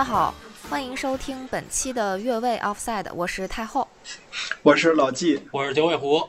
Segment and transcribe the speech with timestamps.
[0.00, 0.34] 家好，
[0.70, 3.86] 欢迎收听本期的越位 Offside，我是太后。
[4.62, 6.26] 我是老纪，我是九尾狐。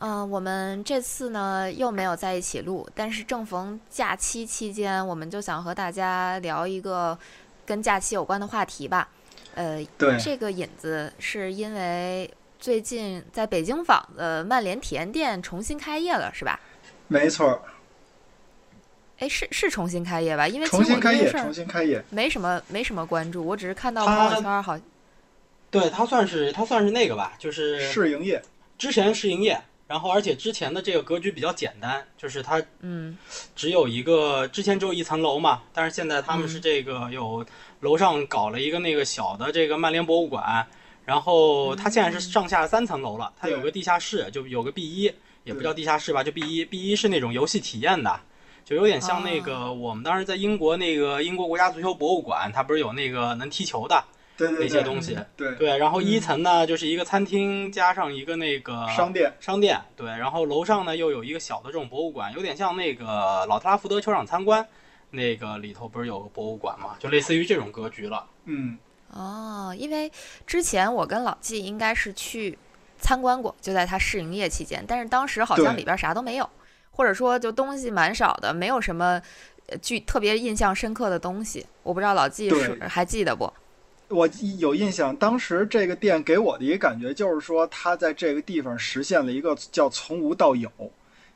[0.00, 7.16] 嗯、我们这次呢又没有在一起录，但是正逢假期期间，我们就想和大家聊一个
[7.64, 9.08] 跟假期有关的话题吧。
[9.54, 12.28] 呃，对，这个引子是因为
[12.58, 16.58] 最近在北京坊的曼联体验店重新开业了，是吧？
[17.06, 17.62] 没错，
[19.20, 20.48] 哎，是是重新开业吧？
[20.48, 24.78] 因为重新开业，重新开业，没什么没什么关注，我只是看到它朋友圈好
[25.70, 28.42] 对，他算是他算是那个吧，就是试营业，
[28.78, 33.16] 之前试营业，然后而且之前的这个格局比较简单，就是它嗯
[33.54, 37.44] 只有一个，之前只有一层楼嘛，但是现在他们是这个有
[37.80, 40.66] 楼上搞了一个那个小的这个曼联博物馆，
[41.04, 45.12] 然后它现在是上下三层楼了，它有个地下室，就有个 B 一，
[45.44, 48.18] 也不叫地下室吧，就 B 一，B 一是那种游戏体验的。
[48.70, 54.00] 就有点像那个我们当时在英国那个英国国家足球博物馆，它不是有那个能踢球的
[54.38, 64.64] 那些东西，对，对，然后一层呢就是一个餐厅加上一个那个商店，商店，对，然后楼上呢又有一个小的这种博物馆，有点像那个老特拉福德球场参观，
[65.10, 68.24] 那个里头不是有个博物馆嘛，就类似于这种格局了。
[68.44, 68.78] 嗯，
[69.10, 70.08] 哦，因为
[70.46, 72.56] 之前我跟老纪应该是去
[73.00, 76.48] 参观过，就在他试营业期间，但是当时好像里边啥都没有，
[76.90, 79.20] 或者说就东西蛮少的，没有什么
[79.66, 81.66] 呃具特别印象深刻的东西。
[81.82, 83.52] 我不知道老季是还记得不？
[84.08, 84.28] 我
[84.58, 90.70] 有印象，当时这个店给我的一个感觉就是说，他在这个地方实现了一个叫从无到有。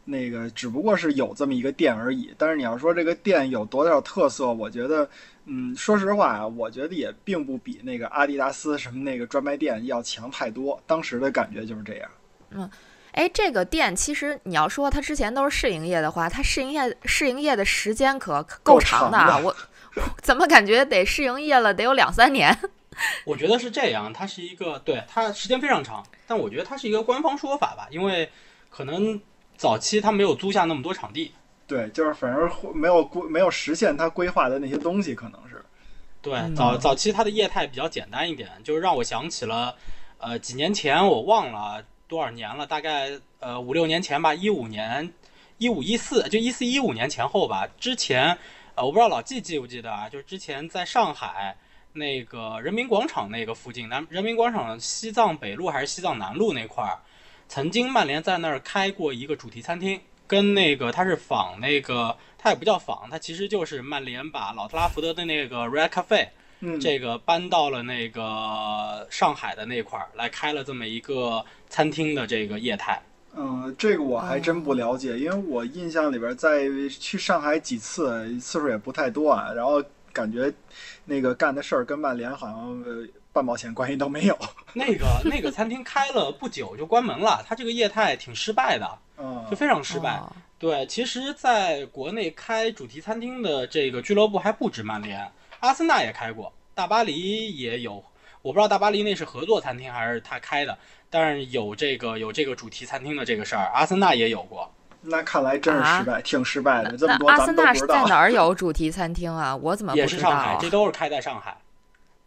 [0.06, 5.09] 那个只不过是有这么一个店而已，但是你要说这个店有多少特色，我觉得，
[5.47, 10.78] 嗯，说实话啊，我觉得也并不比那个阿迪达斯什么那个专卖店要强太多。
[10.87, 12.70] 当时的感觉就是这样。
[13.14, 19.38] 哎，这个店其实你要说它之前都是试营业的话，它试营业试营业的时间可可够够长的啊！
[19.38, 19.54] 我
[20.20, 22.56] 怎么感觉得试营业了得有两三年？
[23.25, 28.28] 我觉得是这样，它是一个对它时间非常长，但我觉得它是一个官方说法吧，因为
[28.69, 29.20] 可能
[29.56, 31.32] 早期它没有租下那么多场地，
[31.66, 35.64] 对，就是反正没有规没有实现它规划的那些东西，可能是。
[36.20, 39.76] 对，嗯早早期它的业态比较简单一点，就是让我想起了，
[40.19, 43.10] 呃，几年前我忘了多少年了，大概
[43.41, 45.12] 呃五六年前吧，一五年，
[45.58, 47.66] 一五一四，就一四一五年前后吧。
[47.76, 48.38] 之前，
[48.76, 51.56] 呃，我不知道老纪记不记得啊，就是之前在上海
[51.94, 57.00] 那个人民广场那个附近，南人民广场西藏北路还是西藏南路那块儿，
[57.48, 60.00] 曾经曼联在那儿开过一个主题餐厅。
[60.26, 66.28] 跟那个它是仿那个，它也不叫仿，它其实就是曼联把老特拉福德的那个 Red Cafe
[66.66, 72.98] 嗯，这个搬到了那个上海的那块儿来开了这么一个餐厅的这个业态。
[73.36, 76.66] 嗯，这个我还真不了解，因为我印象里边在
[76.98, 79.82] 去上海几次，次数也不太多啊，然后
[80.12, 80.50] 感觉
[81.04, 84.38] 那个干的事儿跟曼联好像呃半毛钱关系都没有。
[84.72, 90.16] 那个那个餐厅开了不久就关门了，它这个业态挺失败的，嗯就，非常失败。
[90.16, 95.31] 哦对，其实在国内开主题餐厅的这个俱乐部还不止曼联，
[95.64, 98.04] 阿森纳也开过，大巴黎也有。
[98.42, 100.76] 我不知道大巴黎那是合作餐厅还是他开的，
[101.08, 104.70] 但是有这个有这个主题餐厅的这个事儿，阿森纳也有过。
[105.00, 106.97] 那看来真是失败，挺失败的。
[106.97, 107.94] 这么多咱阿森纳们都不知道。
[107.97, 109.56] 是在哪儿有主题餐厅啊？
[109.56, 110.58] 我怎么也不知道也是上海，啊？
[110.60, 111.56] 这都是开在上海。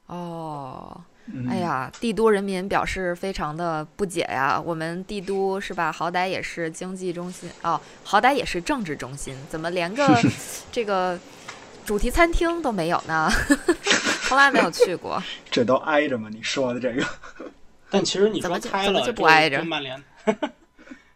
[0.08, 4.60] 哦，嗯哎，呀，帝都人民表示非常的不解呀！
[4.64, 10.08] 我们帝都是吧，好歹也是经济中心哦，好歹也是政治中心，怎么连个
[10.72, 11.20] 这个
[11.88, 13.32] 主题餐厅都没有呢？
[14.28, 15.24] 从来没有去过。
[15.50, 16.28] 这都挨着吗？
[16.30, 17.06] 你说的这个，
[17.90, 20.04] 但其实你说怎么怎么开了就不挨着曼联，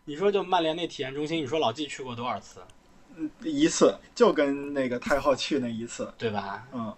[0.05, 2.61] 你说就曼联那体验中心，你说老纪去过多少次，
[3.43, 6.65] 一次就跟那个太后去那一次，对吧？
[6.71, 6.95] 嗯，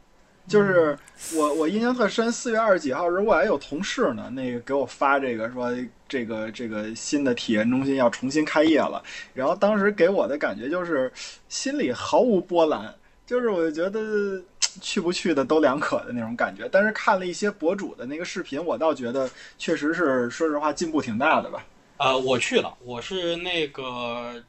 [0.47, 0.95] 就是
[1.33, 5.71] 我我印象特深，四月二十几号时候我还有同事呢，那个给我发这个说
[6.07, 9.03] 这个这个新的体验中心要重新开业了，
[9.33, 11.11] 然后当时给我的感觉就是
[11.49, 12.93] 心里毫无波澜，
[13.25, 14.41] 就是我就觉得。
[14.81, 21.63] 去不去的都两可的那种感觉，但是看了一些博主的那个视频，我倒觉得确实是，说实话进步挺大的吧。
[21.97, 24.43] 呃，我去了，我是那个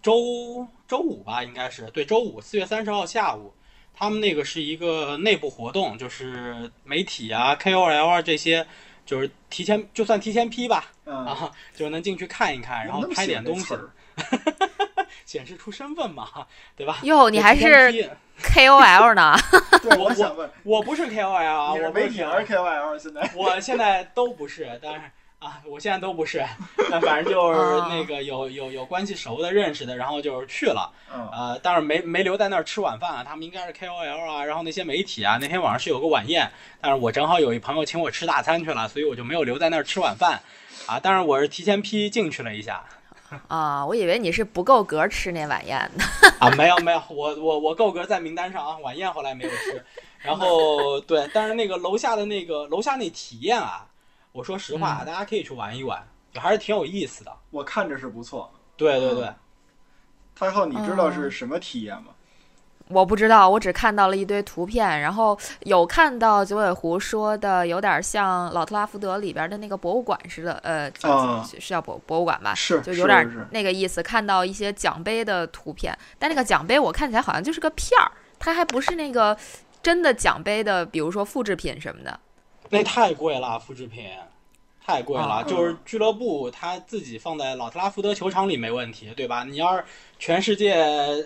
[0.00, 3.52] 周周五吧，应该是对，周五四月三十号下午，
[3.92, 8.64] 他们那个是一个内部活动，就是媒体啊、KOL 啊这些，
[9.04, 13.74] 就是提前就算提前批吧，嗯，啊，就是能进去看一看，然后拍点东西
[15.30, 16.26] 显示出身份嘛，
[16.74, 16.98] 对吧？
[17.04, 18.10] 哟，你还是
[18.42, 19.36] KOL 呢？
[19.80, 23.30] 对，我我想问，我不是 KOL 啊，我不是媒体还是 KOL 现在？
[23.36, 25.00] 我现在都不是，但是
[25.38, 26.44] 啊，我现在都不是，
[26.90, 30.92] 但反正就是那个有有有关系熟的认识的，然后就是去了，
[31.32, 36.50] 呃，但是没没留在那儿吃晚饭啊，他们应该是 KOL 啊，然后那些媒体啊，那天晚上是有个晚宴，
[36.80, 40.40] 但是我正好有一朋友请我吃大餐去了，所以我就没有留在那儿吃晚饭，
[40.86, 42.82] 啊，但是我是提前批进去了一下，
[43.48, 46.04] 啊，我以为你是不够格吃那晚宴呢，
[46.40, 49.84] 啊，没有没有，我我我够格在名单上啊，晚宴后来没有吃，
[50.18, 53.86] 然后对，但是那个楼下的那个楼下那体验啊。
[54.32, 56.00] 我说实话，大家可以去玩一玩，
[56.32, 57.36] 就还是挺有意思的。
[57.50, 58.48] 我看着是不错。
[58.76, 59.28] 对对对，
[60.36, 62.12] 太后，你知道是什么体验吗？
[62.90, 70.90] 我不知道，我只看到了一堆图片，然后有看到九尾狐说的有点像老特拉福德里边的那个博物馆似的，呃，
[71.44, 72.54] 是叫博博物馆吧？
[72.54, 74.02] 是，就有点那个意思。
[74.02, 79.36] 看到一些奖杯的图片，但那个奖杯我看起来好像就是个片儿，它还不是那个
[79.82, 82.18] 真的奖杯的，比如说复制品什么的。
[82.70, 84.04] 那太贵了，复制品
[84.90, 85.44] 太贵了。
[85.44, 89.44] 就是俱乐部他自己放在老特拉福德球场里没问题，对吧？
[89.44, 89.84] 你要是
[90.18, 90.74] 全世界，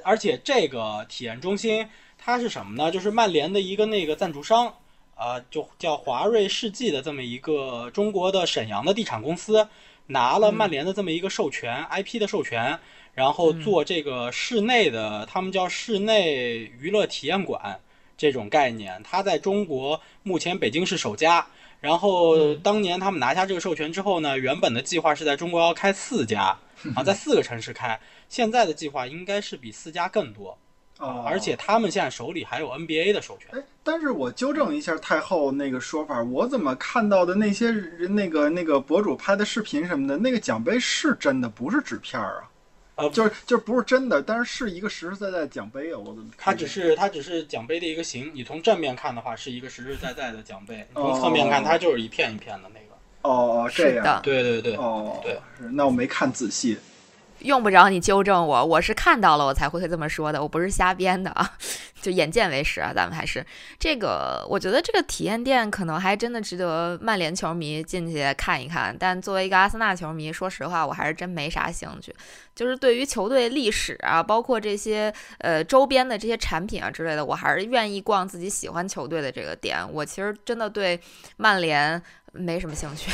[0.04, 1.88] 而且这个体验中心
[2.18, 2.90] 它是什么呢？
[2.90, 4.74] 就是曼联的一个那个赞助商，
[5.16, 9.66] 呃，就叫华瑞世纪的这么一个中国的沈阳的地产公司，
[10.06, 12.78] 拿了曼联的这么一个授权 IP 的授权，
[13.14, 17.80] 然后做这个室内的，他们叫室内娱乐体验馆。
[18.16, 21.44] 这种概念，它在中国目前北京是首家。
[21.84, 26.56] 然后当年他们拿下这个授权之后呢，原本的计划是在中国要开四家
[26.96, 28.00] 啊，在四个城市开。
[28.30, 30.56] 现在的计划应该是比四家更多
[30.96, 33.50] 啊，而且他们现在手里还有 NBA 的授权。
[33.52, 42.48] 哎，但是我纠正一下太后那个说法，我怎么看到的那些人那个那个博主拍的视频什么的，那个奖杯是真的，不是纸片儿啊？
[42.96, 45.98] 呃，就是就是不是真的，但是是一个实实在在的奖杯啊！
[45.98, 46.30] 我怎么？
[46.38, 52.94] 它只是它只是奖杯的一个形，你从正面看的话是一个实实在在的奖杯，从侧面看它就是一片一片的那个。
[53.22, 54.20] 哦，这样。
[54.22, 54.76] 对对对。
[54.76, 55.38] 哦，对，
[55.72, 56.78] 那我没看仔细。
[57.44, 61.52] 用不着你纠正我，我是看到了我才会这么说的，我不是瞎编的啊，
[62.00, 62.90] 就眼见为实啊。
[62.94, 63.44] 咱们还是
[63.78, 68.96] 这个，我觉得这个体验店可能还真的值得曼联球迷进去看一看。
[68.98, 72.14] 但作为一个阿森纳球迷，说实话，我还是真没啥兴趣。
[72.54, 79.78] 就是对于球队历史啊，包括这些呃周边的这些产品啊之类的，我还是愿意逛自己喜欢球队的这个店。
[79.92, 80.98] 我其实真的对
[81.36, 82.00] 曼联
[82.32, 83.10] 没什么兴趣。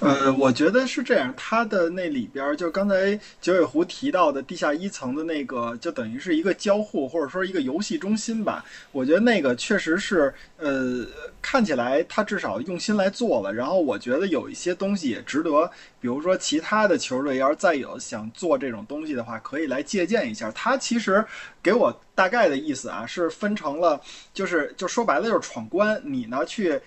[0.00, 8.64] 呃，我觉得是这样，它的那里边儿就刚才九尾狐提到的地下一层的那个，就等于是一个交互或者说一个游戏中心吧。
[8.92, 11.06] 我觉得那个确实是，呃，
[11.42, 13.52] 看起来它至少用心来做了。
[13.52, 15.70] 然后我觉得有一些东西也值得，
[16.00, 20.50] 比如说其他的球队要是再有想做这种东西的话，可以来借鉴一下。
[20.52, 21.22] 它其实
[21.62, 24.00] 给我大概的意思啊，是分成了，
[24.32, 26.80] 就是就说白了就是闯关，你呢去。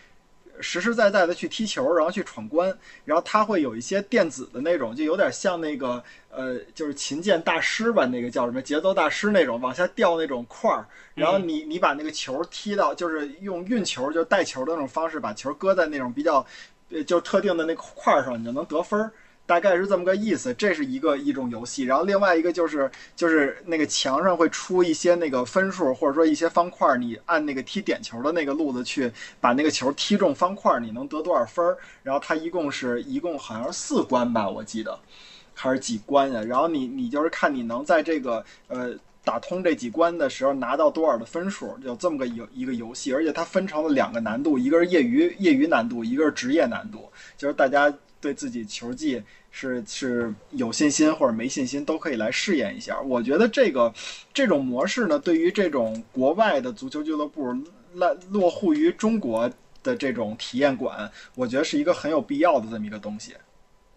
[0.62, 10.86] 实实在在的去踢球，然后去闯关，然后他会有一些电子的那种，就有点像那个呃，就是琴键大师吧，那个叫什么节奏大师那种，往下掉那种块儿，
[11.16, 16.46] 然后你你把那个球踢到，就是用运球就带球的那种方式，把球搁在那种比较
[16.90, 19.12] 呃就特定的那块儿上，你就能得分儿。
[19.46, 31.78] 大概是这么个意思，这是一个一种游戏，然后另外一个就是就是那个墙上会出一些那个分数，或者说一些方块，你按那个踢点球的那个路子去把那个球踢中方块，你能得多少分儿？
[32.04, 34.98] 然后它一共是一共好像是四关吧，我记得
[35.54, 36.42] 还是几关呀？
[36.42, 38.96] 然后你你就是看你能在这个呃
[39.26, 47.94] 打通这几关的时候拿到多少的分数，有这么个游一个游戏，而且它分成了两个难度，一个是业余业余难度，一个是职业难度，就是大家。
[48.24, 52.98] 对自己球技是是有信心或者没信心，都可以来试验一下。
[53.02, 53.94] 我觉得这个
[54.34, 57.54] 这种模式呢，对于这种国外的足球俱乐部
[57.96, 59.52] 落落户于中国
[59.84, 63.34] 的这种体验馆，我觉得是一个很有必要的这么一个东西。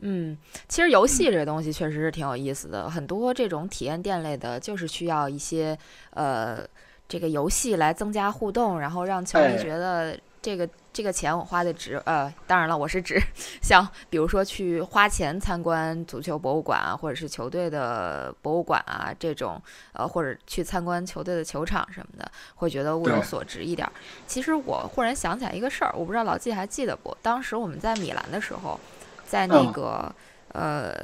[0.01, 0.37] 嗯，
[0.69, 5.79] 其实游戏这东西确实是挺有意思的，很多这种体验店类的，就是需要一些
[6.11, 6.67] 呃
[7.09, 10.19] 这个游戏来增加互动，然后让球迷觉得。
[10.47, 13.21] 这个这个钱我花的值，呃，当然了，我是指
[13.61, 19.61] 像比如说去花钱参观足球博物馆啊，或者是球队的博物馆啊这种，
[19.93, 23.91] 呃，或者去参观球队的球场什么的，会觉得物有所值一点。
[24.29, 27.13] 其实我忽然想起来一个事儿，我不知道老季还记得不？
[27.21, 28.79] 当时我们在米兰的时候，
[29.27, 30.15] 在那个
[30.53, 30.95] 呃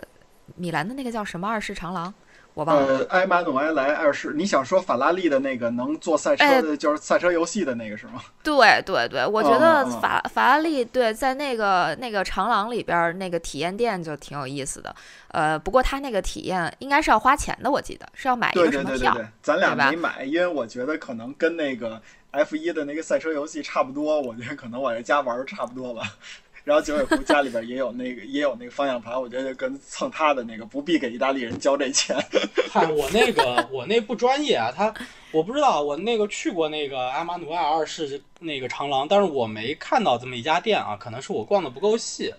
[0.54, 2.14] 米兰的那个叫什么二世长廊。
[2.54, 8.23] 呃，埃马努埃莱二世，你想说法拉利的那个能做赛车的，就是赛车游戏的那个是吗？
[8.42, 14.94] 对对对，我觉得法法拉利对在那个那个长廊里边那个体验店就挺有意思的。
[15.28, 19.16] 呃，不过他那个体验应该是要花钱的，我记得是要买一个什么票。
[19.42, 22.00] 咱俩没买，因为我觉得可能跟那个
[22.32, 26.02] F 一的那个赛车游戏差不多，我觉得可能我在家玩差不多吧。
[26.64, 32.16] 然后九尾狐家里边也有那个也有那个方向盘，我觉得跟蹭他的那个，不必给意大利人交这钱。
[32.71, 34.92] 嗨，我那个我那不专业啊，他
[35.33, 42.33] 我不知道，我那个去过那个阿马努埃尔二世那个长廊，但是我没看到这么一家店啊，可能是我逛的不够细。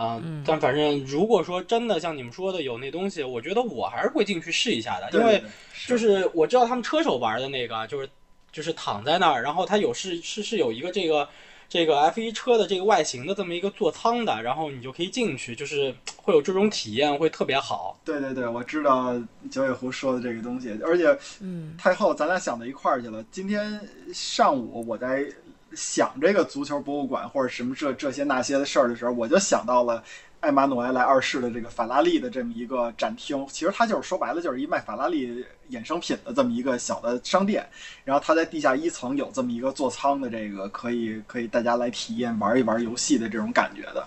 [0.00, 5.42] 嗯，但反正如果说真的像你们说的有那东西，我觉得我还是会进去试一下的，因为
[5.88, 8.08] 就是我知道他们车手玩的那个，就是
[8.52, 11.28] 就是躺在那儿，然后他有是是是有一个这个
[11.68, 17.98] 这个 F 一车的这个外形的这么一个座舱的，然后你就可以进去，就是会有这种体验，会特别好。
[18.04, 19.14] 对对对，我知道
[19.50, 23.24] 九尾狐说的这个东西，而且嗯，太后咱俩想到一块儿去了。
[23.30, 23.80] 今天
[24.12, 25.26] 上午我在。
[25.74, 30.02] 想这个足球博物馆或者什么这这些那些的事儿的时候，我就想到了
[30.40, 33.46] 艾玛努埃莱二世的这个法拉利的这么一个展厅。
[33.48, 37.66] 其实它就是说白了，就是一卖法拉利衍生品的这么一个小的商店。
[38.04, 44.06] 然后它在地下一层有这么一个座舱的这个，可以可以大家来体验玩一玩游戏的这种感觉的。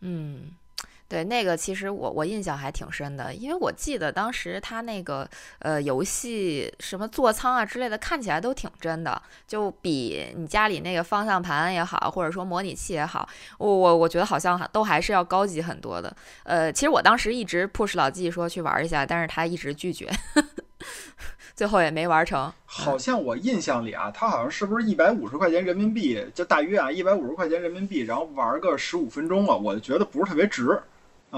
[0.00, 0.50] 嗯。
[1.08, 5.28] 对，那个其实我我印象还挺深的，因为我记得当时他那个
[5.60, 16.14] 呃游戏什么座舱啊之类的，看起来都挺真的，就比你家里那个方向盘也好，或者说模拟器也好，我我我觉得好像都还是要高级很多的。
[16.42, 20.10] 呃，其实我当时一直 push 老纪说去玩一下，但是他一直拒绝，
[21.54, 22.52] 最后也没玩成。
[22.64, 30.76] 好像我印象里啊，他好像是不是一百五十块钱人民币，就大约啊一百五十块钱人民币，然后玩个十五分钟啊，我就觉得不是特别值。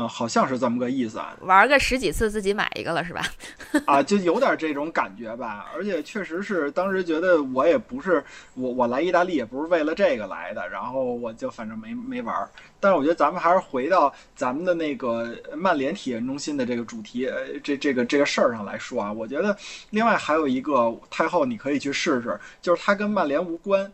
[0.00, 1.36] 嗯，好像是这么个意思啊。
[1.40, 3.20] 玩个十几次，自己买一个了是吧？
[3.84, 5.66] 啊，就有点这种感觉吧。
[5.74, 8.24] 而且确实是当时觉得我也不是
[8.54, 12.48] 我我来意大利也不是为了这个来的，然后我就反正没没玩。
[12.78, 19.56] 但是我觉得咱们还是回到咱们的那个曼联体验中心的这个主题，呃，这这个这个事儿上来说啊，我觉得
[19.90, 23.90] 另外还有一个太后你可以去试试，就是它跟曼联无关，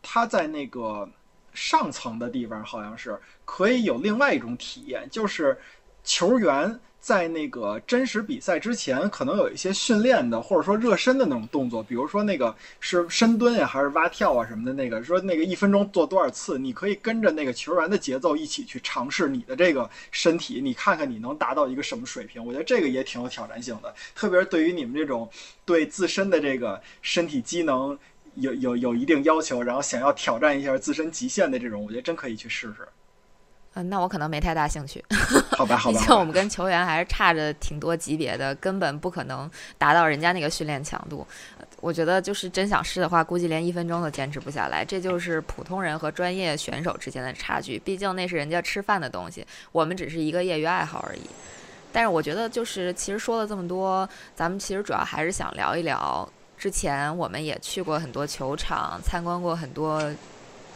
[0.00, 1.08] 它在那个。
[1.54, 3.18] 上层的地方好像是
[3.50, 5.56] 可以有另外一种体验，就是
[6.04, 14.74] 球员在那个真实比赛之前，可能有一些训练的或者说热身的那种动作，比如说那个是深蹲呀，还是蛙跳啊什么的。
[14.74, 22.44] 那个说那个一分钟做多少次，你可以跟着那个球员的节奏一起去尝试你的这个身体，你看看你能达到一个什么水平。
[22.44, 25.28] 我觉得这个也挺有挑战性的，特别是对于你们这种
[25.64, 27.98] 对自身的这个身体机能。
[28.34, 32.86] 有有有一定要求，然后想要挑战一下自身极限的这种，我觉得真可以去试试。
[33.78, 35.04] 嗯，那我可能没太大兴趣。
[35.56, 35.98] 好吧， 好吧。
[35.98, 41.24] 毕竟我们跟球员还是差着挺多级别的，根本不可能达到人家那个训练强度。
[41.80, 44.84] 我觉得就是真想试的话，估计连一分钟都坚持不下来。
[44.84, 47.78] 这就是普通人和专业选手之间的差距。
[47.78, 51.20] 毕竟那是人家吃饭的东西，我们只是一个业余爱好而已。
[51.92, 56.28] 但是我觉得，就是其实说了这么多，咱们其实主要还是想聊一聊。
[56.58, 60.02] 之前我们也去过很多球场，参观过很多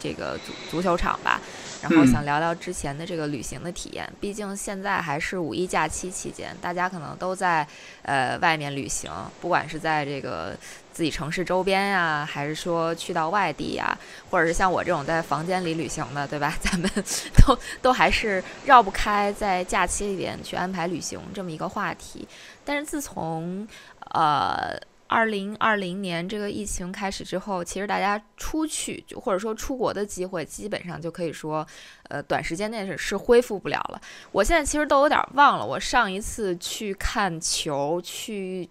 [0.03, 1.39] 这个足足球场吧，
[1.81, 4.11] 然后想聊聊之前的这个旅行的体验。
[4.19, 7.65] 毕竟现在还是五一假期期间，大家可能都在
[8.01, 10.53] 呃外面旅行，不管是在这个
[10.91, 13.97] 自己城市周边呀，还是说去到外地呀，
[14.29, 16.53] 或者是像我这种在房间里旅行的，对吧？
[16.59, 16.89] 咱们
[17.37, 22.27] 都都还是绕不开在假期里边去安排旅行这么一个话题。
[22.65, 23.65] 但是自从
[24.11, 24.77] 呃。
[25.13, 31.65] 二零二零年这个疫情开始之后，其实大家出去就或者说出国的机会，基本上就可以说，
[32.09, 34.01] 呃，短时间内是是恢复不了了。
[34.31, 38.67] 我现在其实都有点忘了，我上一次去看球、去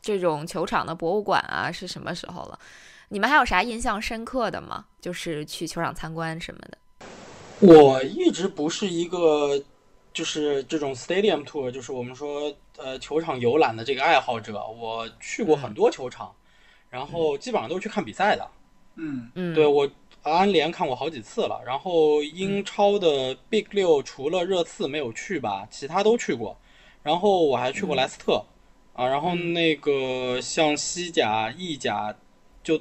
[0.00, 2.58] 这种球场的博物馆啊是什么时候了？
[3.10, 4.86] 你们还有啥印象深刻的吗？
[5.02, 6.78] 就是去球场参观什么的？
[7.60, 9.62] 我一直不是一个。
[10.14, 16.34] 就是这种 stadium tour，就是我们说呃球场游览的这个爱好者，我去过很多球场，
[16.90, 18.50] 然后基本上都是去看比赛的。
[18.96, 19.30] 嗯。
[19.34, 19.88] 嗯，对我
[20.22, 26.56] 安联看过好几次了，然后英超的 Big 六除了热刺没有去吧，其他都去过。
[27.02, 28.42] 然后我还去过莱斯特
[28.94, 32.16] 啊，然后那个像西甲、意甲，
[32.62, 32.80] 就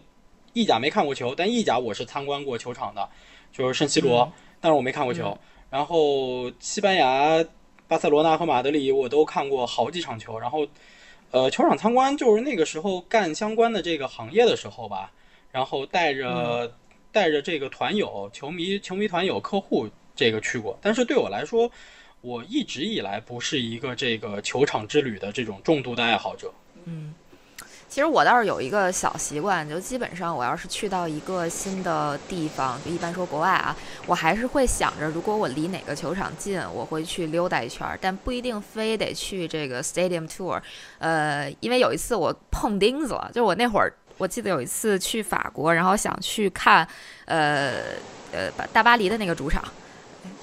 [0.53, 3.09] 意甲没看过球，但意甲我是参观过球场的，
[3.51, 4.31] 就是圣西罗，
[4.61, 5.37] 但是我没看过球。
[5.69, 7.43] 然后西班牙、
[7.87, 10.39] 巴塞罗那和马德里我都看过好几场球。
[10.39, 10.67] 然后，
[11.31, 15.11] 呃，球场参观就是那个时候干相关的这个行业的时候吧。
[15.51, 16.73] 然后带着
[17.11, 20.77] 带着这个团友、球迷、球迷团友、客户这个去过。
[20.81, 21.69] 但是对我来说，
[22.21, 26.51] 我一直以来不是一个这个球场之旅的这种重度的爱好者。
[26.85, 27.13] 嗯。
[27.93, 40.59] 其实我倒是有一个小习惯，就基本上我要是去到一个新的地方，就一般说国外啊，我还是会想着，如果我离哪个球场近，我会去溜达一圈儿，但不一定非得去这个 stadium tour。
[40.97, 46.87] 呃，因为有一次我碰钉子了，就我那会儿，我记得有一次去法国，然后想去看，
[47.25, 47.73] 呃
[48.31, 49.63] 呃，大巴黎的那个主场。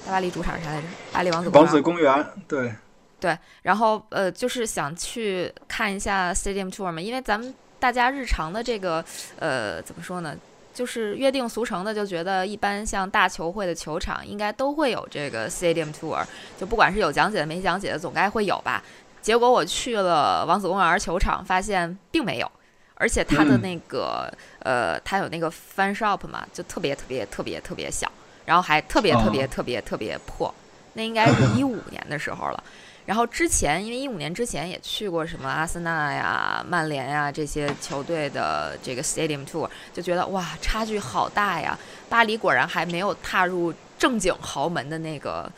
[0.05, 0.87] 大巴黎主场是啥来着？
[1.11, 2.73] 巴黎王子王子公园，对
[3.21, 3.37] 对。
[3.61, 9.05] 然后呃，就是想去看一下 Stadium Tour 嘛，因为咱们大家日常的这个
[9.39, 10.35] 呃怎么说呢，
[10.73, 16.25] 就是约定俗成的，就觉得一般像大球会的球场应该都会有这个 Stadium Tour，
[16.59, 18.83] 就不管是有讲解的没讲解的，总该会有吧。
[19.21, 22.51] 结果我去了王子公园球场，发现并没有。
[22.95, 28.07] 而且它的那个呃，它有那个 fan shop 嘛，就特别特别特别特别小，
[28.45, 30.53] 然后还特别特别特别特别破。
[30.93, 32.63] 那应该是一五年的时候了。
[33.05, 41.77] 然后之前，因为一五年之前也去过什么阿森纳呀、曼联呀这些球队的这个 stadium tour，就觉得哇，差距好大呀！
[42.07, 45.51] 巴黎果然还没有踏入正经豪门的那个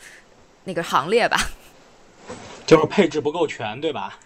[0.64, 1.38] 那个行列吧？
[2.66, 4.18] 就是配置不够全，对吧？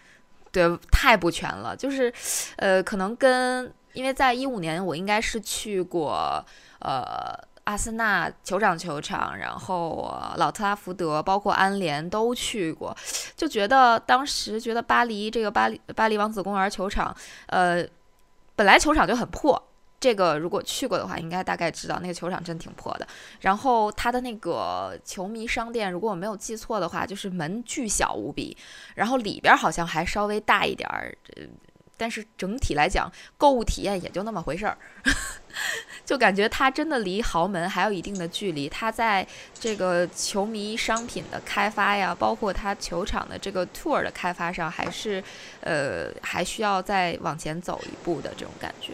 [0.52, 1.76] 对，太不全了。
[1.76, 2.12] 就是，
[2.56, 6.44] 呃，可能跟因为在一五年我应该是去过，
[6.78, 7.36] 呃，
[7.68, 12.96] 阿森纳酋长球场，然后老特拉福德，包括安联都去过，
[13.36, 17.14] 就觉得当时觉得巴黎这个巴黎巴黎王子公园球场，
[17.48, 17.86] 呃，
[18.56, 19.62] 本来球场就很破。
[20.00, 23.06] 这个如果去过的话，应该大概知道那个球场真挺破的。
[23.40, 28.56] 然后它的那个球迷商店，如果我没有记错的话，就是门巨小无比，
[28.94, 31.12] 然后里边好像还稍微大一点儿，
[31.98, 34.78] 但是整体来讲，购物体验也就那么回事儿，
[36.06, 38.68] 就感觉它真的离豪门还有一定的距离。
[38.68, 45.22] 它在这个球迷商品的开发呀，包括它球场的这个 tour 的开发上，还是
[45.60, 48.92] 呃还需要再往前走一步的这种感觉。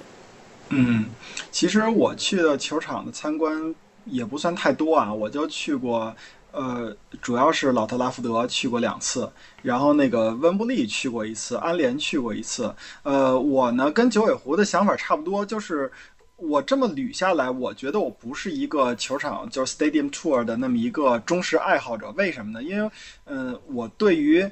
[0.70, 1.10] 嗯，
[1.52, 3.74] 其实我去的球场的参观
[4.06, 6.16] 也不算太多啊，我就去过，
[6.54, 9.28] 呃，主要是老特拉福德去过两次，
[9.60, 12.72] 然后那个温布利去过一次，安联去过一次。
[13.02, 15.90] 呃，我呢跟九尾狐的想法差不多，就是
[16.36, 22.10] 我这么捋下来，我觉得我不是一个球场就是 stadium tour 的那么一个忠实爱好者。
[22.12, 22.62] 为什么呢？
[22.62, 22.90] 因为，
[23.24, 24.48] 嗯，我对于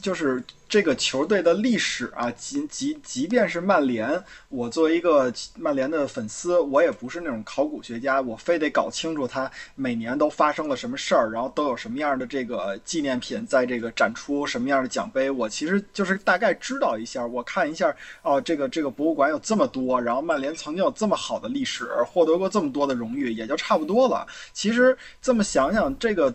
[0.00, 0.42] 就是。
[0.68, 24.26] 这个球队的历史啊，即即即便是曼联，我作为一个曼联的粉丝，我也不是那种考古学家，我非得搞清楚他每年都发生了什么事儿，然后都有什么样的这个纪念品在这个展出，什么样的奖杯，我其实就是大概知道一下，我看一下哦，这个这个博物馆有这么多，然后曼联曾经有这么好的历史，获得过这么多的荣誉，也就差不多了。
[24.52, 26.34] 其实这么想想，这个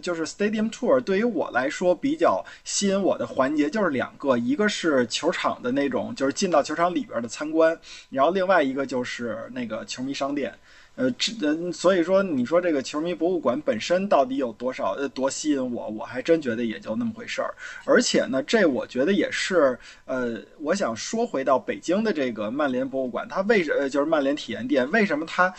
[0.00, 3.65] 就是 Stadium Tour 对于我来说比较吸引我的环节。
[3.68, 7.78] 就是两个，一个是球场的那种，就是进到球场里边的参观，
[8.10, 10.52] 然后另外一个就是那个球迷商店。
[10.94, 17.54] 呃，这嗯，所以说你说这个球迷博物馆本身到底有多少呃多吸引我，我还真觉得也就那么回事儿。
[17.84, 25.52] 而且呢，这我觉得也是呃，我想说回到北京的这个曼联博物馆，它为什呃就是曼联体验店，为什么它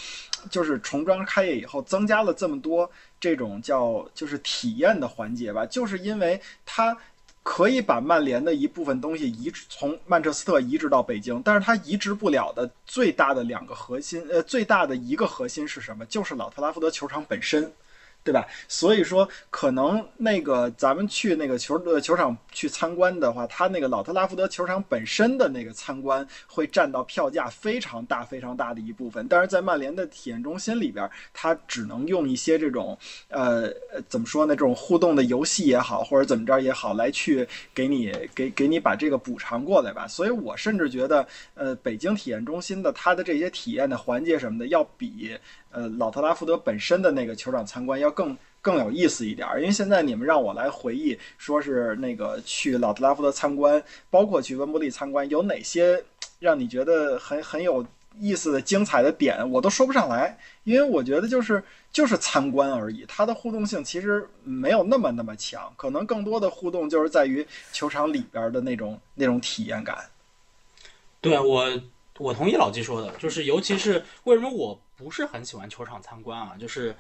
[0.50, 2.90] 就是重装开业以后增加了这么多
[3.20, 5.68] 这种叫就是体验的环节吧？
[5.68, 6.98] 就是因为它。
[7.50, 16.06] 可以把曼联的一部分东西移从曼彻斯特移植到北京，但是它移植不了的最大的两个核心，呃，最大的一个核心是什么？
[16.08, 17.72] 就是老特拉福德球场本身。
[18.28, 18.46] 对吧？
[18.68, 29.26] 所以说，可能那个咱们去那个球呃球场去参观的话，他那个老特拉福德球场本身的那个参观会占到票价非常大非常大的一部分。
[29.30, 32.98] 但是在曼联的体验中心里边，它只能用一些这种
[33.30, 33.72] 呃
[34.10, 34.54] 怎么说呢？
[34.54, 40.06] 这种互动的游戏也好，或者怎么着也好，来去给你给给你把这个补偿过来吧。
[40.06, 45.38] 所以我甚至觉得，呃，北京体验中心的它的这些体验的环节什么的，要比。
[45.72, 56.04] 呃，老特拉福德本身的那个球场参观要更更有意思一点，因为现在你们让我来回忆，说是那个去老特拉福德参观，包括去温布利参观，有哪些
[56.40, 57.86] 让你觉得很很有
[58.20, 70.10] 意思的、精彩的点，我都说不上来，因为我觉得就是就是参观而已，它的互动性其实没有那么那么强，可能更多的互动就是在于球场里边的那种那种体验感。
[71.22, 71.66] 对我，
[72.18, 74.80] 我同意老季说的，就是尤其是为什么我。
[74.98, 76.96] 不是很喜欢球场参观啊，就是，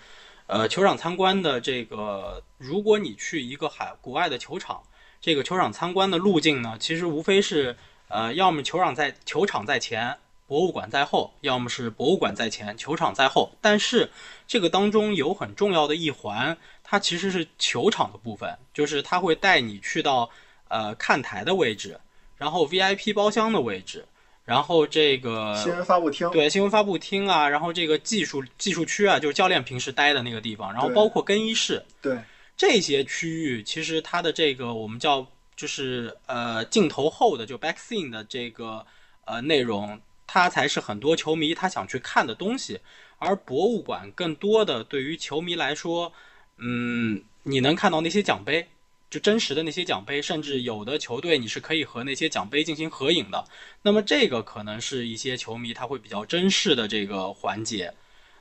[0.45, 4.83] 呃，球场参观的这个，如果你去一个海国外的球场，
[5.19, 7.75] 这个球场参观的路径呢，其实无非是，
[8.07, 13.49] 呃，要么球场在球场在前，博物馆在后，要么是博物馆在前，球场在后。
[13.61, 14.11] 但是
[14.45, 20.29] 这个当中有很重要的一环，它其实是球场的部分，就是它会带你去到
[20.67, 21.99] 呃看台的位置，
[22.37, 24.05] 然后 VIP 包厢的位置。
[24.47, 32.17] 然后这个新闻发布厅，对新闻发布厅啊，然后这个技术技术区啊，就是教练平时待的那个地方，然后包括更衣室，对。
[32.55, 38.83] 这些区域，其实它的这个我们叫就是呃镜头后的就 back scene 的这个
[39.25, 42.79] 呃内容，它才是很多球迷他想去看的东西，
[43.19, 46.11] 而博物馆更多的对于球迷来说，
[46.57, 48.67] 嗯，你能看到那些奖杯，
[49.09, 53.45] 就真实的那些奖杯，甚至有的球队你是可以和那些奖杯进行合影的。
[53.81, 57.93] 那么这个可能是一些球迷他会比较珍视的这个环节，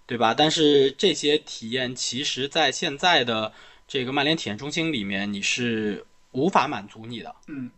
[0.07, 0.35] 对吧？
[0.35, 3.53] 但是这些体验其实，在现在的
[3.87, 7.35] 这个曼联体验中心里面，你是无法满足你的。
[7.47, 7.71] 嗯，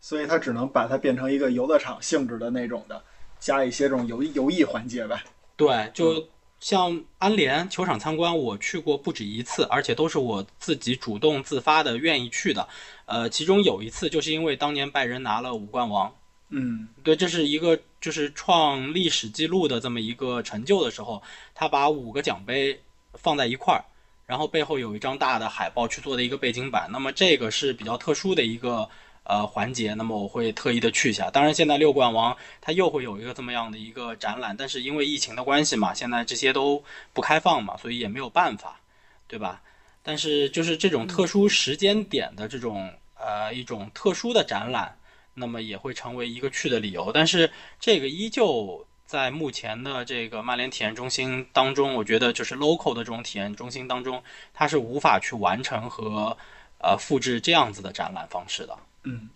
[0.00, 3.02] 所以他只能把它变成一个游乐场性质的那种的，
[3.40, 5.20] 加一些这种游游艺环节呗。
[5.56, 6.28] 对，就
[6.60, 12.68] 像安联球场参观，我去过不止一次，而且都是我自己主动自发的愿意去的。
[13.06, 16.14] 呃，其中有一次就是因为当年拜仁拿了五冠王，
[16.50, 21.22] 嗯对，这是一个就是创历史记录的这么一个成就的时候，
[21.54, 22.78] 他把五个奖杯
[23.14, 23.82] 放在一块儿，
[24.26, 26.88] 然后背后有一张大的海报去做的一个背景板。
[26.92, 28.88] 那么这个是比较特殊的一个
[29.24, 31.30] 呃环节，那么我会特意的去一下。
[31.30, 38.80] 当然，现在六冠王它又会有一个这么样的一个展览，但是因为疫情的关系嘛，现在这些都不开放嘛，所以也没有办法，
[39.26, 39.62] 对吧？
[40.02, 44.96] 但是就是这种特殊时间点的这种呃一种特殊的展览。
[45.32, 56.36] 那么也会成为一个去的理由，但是这个依旧在目前的这个曼联体验中心当中，我觉得就是 local 的这种体验中心当中，它是无法去完成和
[56.78, 58.76] 呃复制这样子的展览方式的。
[59.04, 59.28] 嗯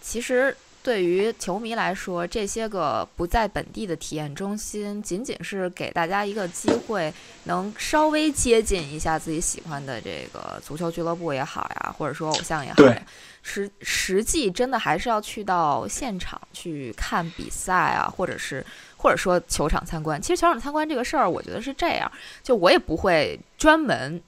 [0.00, 7.12] 其实对于球迷来说，这些个不在本地的体验中心，仅仅是给大家一个机会，
[7.44, 13.02] 能稍微接近一下自己喜欢的这个足球俱乐部也好呀，或者说偶像也好对呀。
[13.42, 18.64] 实实际真的还是要去到现场去看比赛啊，或者是
[18.98, 20.20] 或者说球场参观。
[20.20, 24.22] 其实球场参观这个事儿，我觉得是这样，就我也不会专门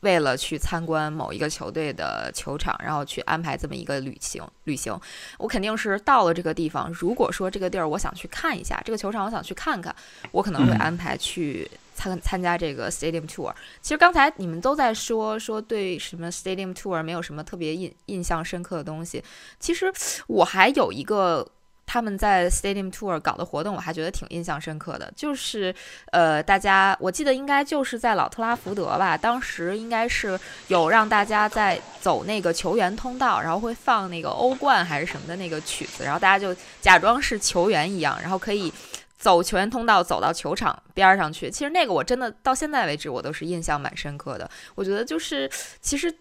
[0.00, 4.42] 为了去参观某一个球队的球场，然后去安排这么一个旅行。
[4.64, 4.98] 旅行，
[5.38, 9.94] 我肯定是到了这个地方，如果说这个地儿我想去看一下，这个球场我想去看看，
[10.30, 13.52] 我可能会嗯安排去参参加这个 stadium tour。
[13.80, 19.22] 其实刚才你们都在说说对什么 stadium tour 没有什么特别印印象深刻的东西，
[19.58, 19.92] 其实
[20.26, 21.46] 我还有一个。
[21.90, 25.74] 他们在 Stadium Tour 搞的活动，我还觉得挺印象深刻的，就是
[26.12, 38.70] 呃，大家我记得应该就是在老特拉福德吧，当时应该是有让大家在走那个球员通道，然后会放那个欧冠还是什么的那个曲子，然后大家就假装是球员一样，然后可以
[39.16, 41.50] 走球员通道走到球场边儿上去。
[41.50, 44.50] 其实那个我真的到现在为止我都是印象蛮深刻的。
[44.74, 46.14] 我觉得就是其实。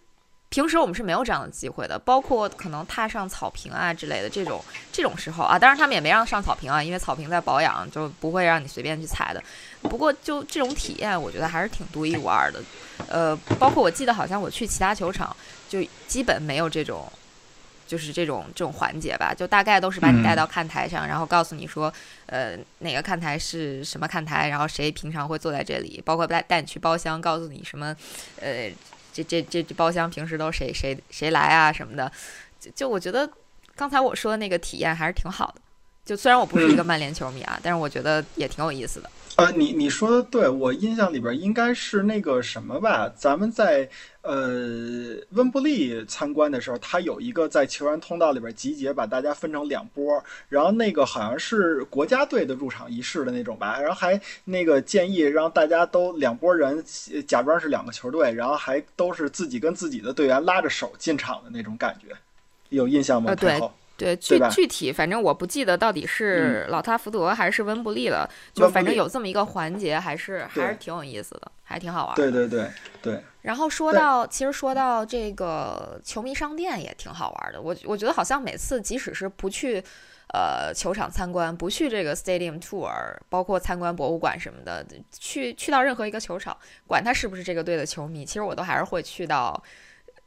[0.49, 9.43] 平时我们是没有这样的机会的，包括可能踏上草坪啊之类的这种这种时候啊，当然他们也没让上草坪啊，因为草坪在保养，就不会让你随便去踩的。
[9.81, 12.61] 不过就这种体验，我觉得还是挺独一无二的。
[13.09, 15.35] 呃，包括我记得好像我去其他球场，
[15.67, 17.11] 就基本没有这种，
[17.85, 21.93] 就是这种这种环节吧，就大概都是把你带到看台上，然后告诉你说，
[22.25, 27.93] 呃，哪个看台是什么看台，然后谁平常会坐在这里，包括带带你去包厢，告诉你什么，
[28.39, 28.71] 呃。
[29.23, 32.11] 这这这这包厢平时都谁谁谁来啊什么的，
[32.59, 33.29] 就就我觉得
[33.75, 35.61] 刚才我说的那个体验还是挺好的。
[36.07, 39.09] 就虽然我不是一个曼联球迷啊，但是我觉得也挺有意思的。
[39.35, 43.11] 呃，你你说的对，我印象里边应该是那个什么吧？
[43.15, 43.87] 咱们在
[44.21, 62.15] 呃温布利参观的时候，他有一个在球员通道里边集结，把大家分成两波，然后那个好像是国家队的入场仪式的那种吧，然后还那个建议让大家都两拨人呃假装是两个球队，然后还都是自己跟自己的队员拉着手进场的那种感觉，
[62.69, 63.35] 有印象吗？
[63.97, 72.31] 对，具吧具体反正我不记得到底是老特拉福德还是温布利了，就反正有这么一个环节，还是还是挺有意思的，还挺好玩的。
[72.31, 77.59] 对对对对，然后说到，其实说到这个球迷商店也挺好玩的。
[77.59, 79.83] 我我觉得好像每次即使是不去
[80.33, 82.91] 呃球场参观，不去这个 stadium tour，
[83.29, 86.55] 包括参观博物馆什么的，去去到任何一个球场，
[86.85, 89.63] 管他是不是这个队的球迷，其实我都还是会去到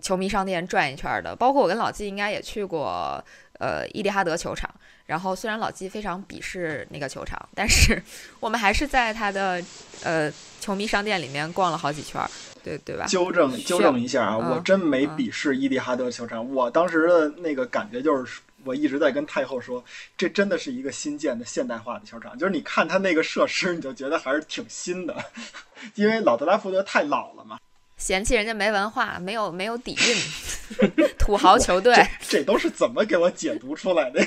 [0.01, 1.35] 球迷商店转一圈儿的。
[1.37, 3.23] 包括我跟老季应该也去过
[3.59, 4.69] 呃伊蒂哈德球场。
[5.07, 8.01] 然后虽然老季非常鄙视那个球场，但是
[8.39, 9.61] 我们还是在他的
[10.05, 12.31] 呃球迷商店里面逛了好几圈儿。
[12.63, 13.07] 对对吧？
[13.07, 19.83] 纠正纠正一下啊，嗯我真没嗯鄙视伊蒂哈德球场，我当时的那个感觉就是，我一直在跟太后说，
[20.17, 25.17] 这真的是一个新建的现代化的球场，就是你看它那个设施，你就觉得还是挺新的，
[25.97, 27.59] 因为老特拉福德太老了嘛，
[28.01, 31.95] 嫌弃人家没文化，没有没有底蕴， 土豪球队。
[32.23, 34.27] 这都是怎么给我解读出来的？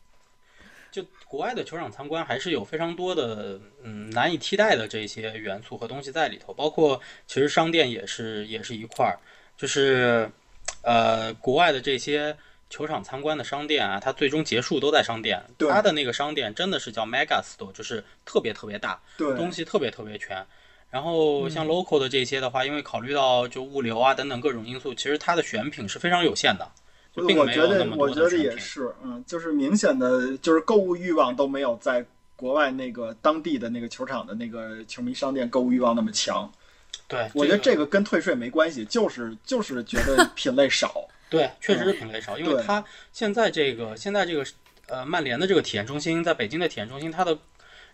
[0.92, 9.16] 就国外的球场参观还是有非常多的嗯难以替代的这些元素和东西在里头，包括其实商店也是也是一块儿，
[9.56, 10.30] 就是
[10.82, 12.36] 呃国外的这些
[12.68, 20.44] 球场参观的商店啊，它最终结束都在商店，对它的那个商店真的是叫 mega store，就是特别特别大，对，东西特别特别全。
[20.90, 26.68] 然后像 local 的这些的话，因为考虑到就物流啊等等各种因素，其实它的选品是非常有限的，
[27.14, 28.50] 就并我觉得没有那么我觉得多的选品。
[28.50, 36.50] 也是，嗯，就是明显的就是购物欲望都没有在国外那个当地的那个球场的那个球迷商店购物欲望那么强。
[37.06, 40.92] 对，我觉得这这个跟退税没关系，就是就是觉得品类少。
[41.28, 44.44] 对，确实是品类少，因为对它现在这个现在这个
[44.88, 47.38] 呃曼联的这个体验中心，在北京的体验中心，它的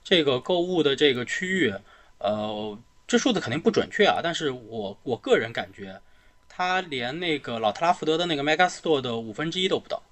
[0.03, 1.75] 这个购物的这个区域，
[2.19, 6.01] 呃，这数字肯定不准确啊，但是我我个人感觉，
[6.49, 10.03] 它连那个老特拉福德的那个 Mega Store 的五分之一都不到。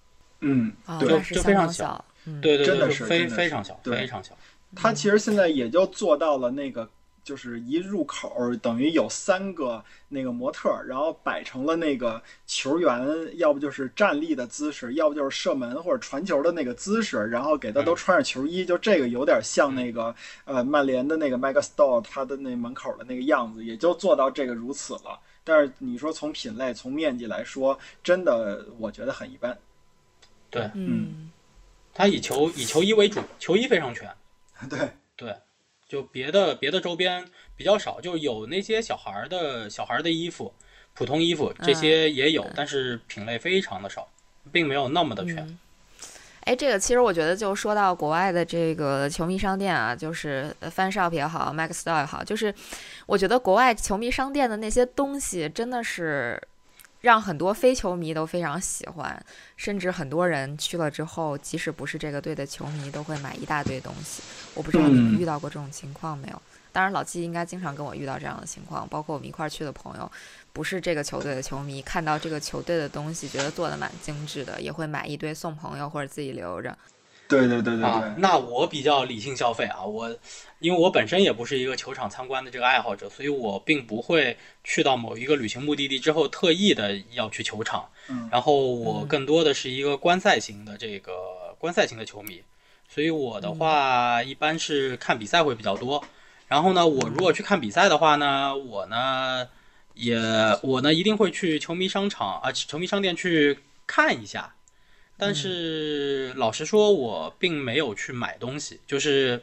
[0.40, 4.36] 嗯，啊，对就非常小，嗯，对对对，真的就是非非常小，非常小。
[4.76, 6.88] 它其实现在也就做到了那个，
[7.24, 25.18] 就是一入口等于有三个那个模特，然后摆成了那个球员，要不就是站立的姿势，要不就是射门或者传球的那个姿势，然后给他都穿上球衣，就这个有点像那个呃曼联的那个 Mega Store 它的那门口的那个样子，也就做到这个如此了。
[25.42, 29.56] 但是你说从品类、从面积来说，真的我觉得很一般。
[30.50, 31.30] 对，嗯，
[31.92, 34.10] 他以球以球衣为主，球衣非常全。
[34.70, 35.36] 对，对，
[35.88, 37.24] 就别的别的周边
[37.56, 40.52] 比较少，就有那些小孩儿的小孩儿的衣服，
[40.94, 44.08] 普通衣服这些也有，但是品类非常的少，
[44.50, 45.36] 并没有那么的全。
[45.38, 45.58] 嗯
[46.46, 52.54] 哎，这个其实我觉得，就说到国外的这个球迷商店啊，就是呃 Fan Shop 也好，Max Store 也好，就是
[53.06, 56.38] 我觉得国外球迷商店的那些东西真的是
[57.04, 59.22] 让很多非球迷都非常喜欢，
[59.58, 64.22] 甚至很多人去了之后，即使不是这个队的球迷，都会买一大堆东西。
[64.54, 66.42] 我不知道你们嗯遇到过这种情况没有？
[66.72, 70.10] 当然，老季应该经常跟我遇到这样的情况，包括我们一块儿去的朋友，
[70.54, 76.74] 不是这个球队的球迷，看到这个球队的东西，觉得做的蛮精致的，也会买一堆送朋友或者自己留着。
[77.26, 80.14] 对对对对啊对，，那我比较理性消费啊，我
[80.58, 91.12] 因为我本身也不是一个球场参观的这个爱好者，所以我并不会去到某一个旅行目的地之后特意的要去球场，嗯然后我嗯更多的是一个观赛型的这个
[91.58, 92.42] 观赛型的球迷，
[92.88, 96.02] 所以我的话一般是看比赛会比较多。
[96.46, 99.48] 然后呢，我如果去看比赛的话呢，我呢
[99.94, 100.16] 也
[100.62, 104.54] 我呢一定会去球迷商场啊，球迷商店去看一下。
[105.16, 109.42] 但是老实说，我并没有去买东西，就是，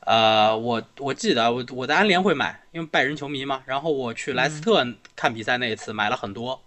[0.00, 3.62] 呃，我我记得我我在安联会买，因为拜仁球迷嘛。
[3.66, 4.86] 然后我去莱斯特
[5.16, 6.62] 看比赛那一次买了很多，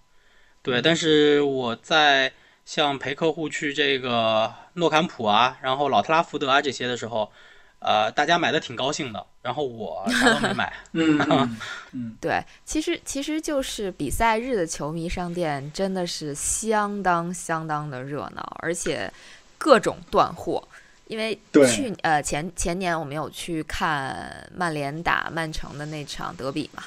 [0.62, 0.82] 对。
[0.82, 2.34] 但是我在
[2.65, 7.32] 像陪客户去这个诺坎普啊，然后老特拉福德啊这些的时候，
[7.86, 10.74] 呃，大家买的挺高兴的，然后我 啥都没买。
[10.93, 11.58] 嗯嗯
[11.93, 19.12] 嗯，对，其实其实就是比赛日的球迷商店真的是相当相当的热闹，而且
[19.60, 20.67] 各种断货。
[21.08, 26.84] 因为去呃前前年我们有去看曼联打曼城的那场德比嘛，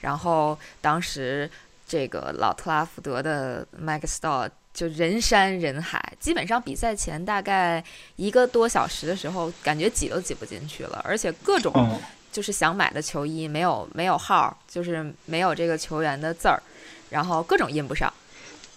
[0.00, 1.48] 然后当时
[1.86, 3.64] 这个老特拉福德的
[4.02, 7.82] Store 就人山人海，基本上比赛前大概
[8.16, 11.98] 一个多小时的时候，感觉挤都挤不进去了，而且各种哦，
[12.30, 16.62] 就是想买的球衣没有没有号，就是没有这个球员的字儿，
[17.10, 18.12] 然后各种印不上，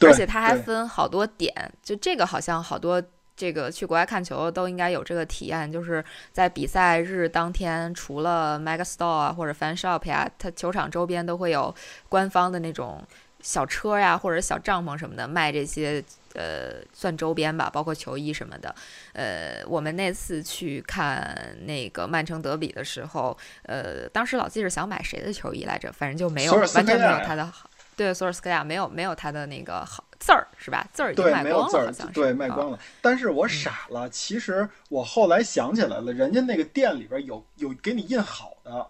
[0.02, 1.54] 而且它还分好多点，
[1.84, 3.02] 就这个好像好多
[3.36, 11.74] 这个去国外看球都应该有这个体验，就是在比赛日当天，除了 Mega Store 啊或者 Fan Shop 呀，它球场周边都会有
[12.10, 13.02] 官方的那种
[13.44, 16.04] 小车呀或者小帐篷什么的卖这些
[16.34, 18.74] 呃算周边吧，包括球衣什么的。
[19.12, 25.92] 呃，我们那次去看那个曼城德比的时候，呃，当时老记是想买谁的球衣来着？
[25.92, 27.70] 反正就没有完全没有他的好。
[27.96, 30.88] 对，索尔斯克亚没有没有他的那个好字儿是吧？
[30.92, 32.14] 字儿已经对，卖光了，没有字儿好像，是。
[32.14, 32.80] 对，卖啊光了。
[33.02, 38.88] 但是我傻了，其实我后来想起来了，人家那个店里边有有给你印好的，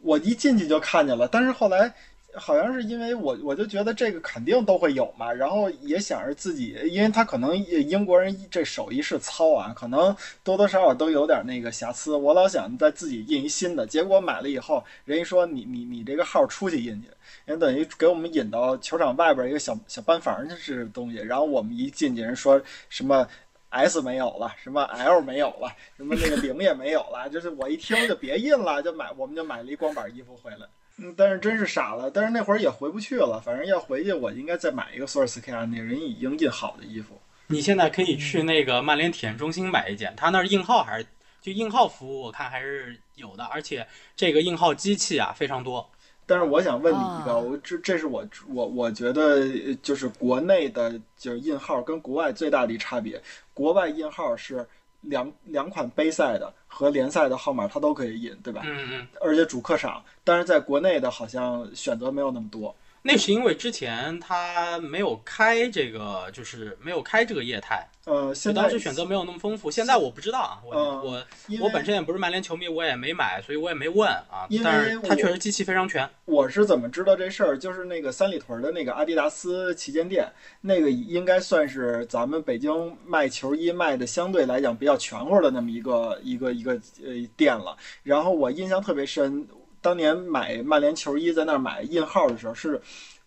[0.00, 1.28] 我一进去就看见了。
[1.28, 1.92] 但是后来
[2.38, 12.14] 好像是因为我我就觉得这个肯定都会有嘛，然后也想着自己，因为他可能英国人这手艺是糙啊，可能多多少少都有点那个瑕疵。
[12.14, 17.08] 我老想再自己印一新的，结果买了以后，人家说你你你这个号出去印去。
[17.44, 23.26] 人等于给我们引到球场外边一个小小班房去是东西，然后我们一进去，人说什么
[23.70, 30.66] S 没有了，什么 L 没有了，什么那个零也没有了，就是我一听就别印了，就买，我们就买了一光板衣服回来。
[30.98, 37.20] 嗯，但是真是傻了，但是那会儿也回不去了，反正要回去，我应该再买一个索尔斯克亚那人已经印好的衣服。
[37.46, 41.06] 你现在可以去那个曼联体验中心买一件，他那儿印号还是
[41.40, 45.88] 就印号服务，我看还是有的，而且这个印号机器啊非常多。
[46.26, 53.18] 但是我想问你一个，啊我这这是我我我觉得呃就是国内的就是印号跟国外最大的一差别，
[53.54, 54.66] 国外印号是
[55.00, 58.62] 两两款杯赛的和联赛的号码他都可以印，对吧？
[58.64, 62.72] 嗯嗯，而且主客场，但是在国内的好像选择没有那么多。
[63.08, 69.70] 那是因为之前他没有开这个，就是没有开这个业态，呃，就现在当时选择没有那么丰富。
[69.70, 71.24] 现在我不知道啊，我嗯我
[71.62, 76.06] 我本身也不是曼联球迷，我也没买，所以我也没问啊但是它确实机器非常全。
[76.26, 77.58] 我是怎么知道这事儿？
[77.58, 87.74] 就是那个三里屯的那个阿迪达斯旗舰店，那个应该算是咱们北京卖球衣卖的相对来讲比较全乎的那么一个一个一个呃店了。
[88.02, 89.48] 然后我印象特别深，
[89.80, 92.80] 当年买曼联球衣在那儿买印号的时候，是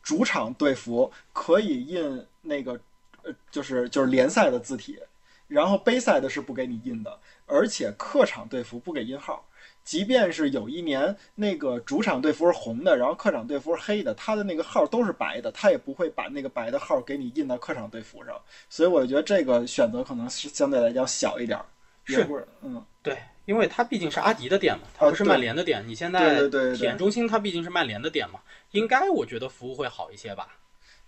[0.04, 2.80] 主场队服可以印那个
[3.24, 5.00] 呃就是就是联赛的字体，
[5.48, 9.46] 然后杯赛的是不给你印的，而且客场队服不给印号。
[9.84, 21.66] 即便是有一年那个主场队服是红的，然后客场队服是黑的，他的那个号都是白的，他也不会把那个白的号给你印到客场队服上，所以我觉得这个选择可能是相对来讲小一点儿。
[22.06, 22.24] 是
[22.62, 23.18] 嗯，对，
[23.52, 25.84] 因为它毕竟是阿迪的店嘛，它不是曼联的店。
[25.86, 28.40] 你现在对对对体验中心它毕竟是曼联的店嘛，
[28.72, 30.48] 应该我觉得服务会好一些吧。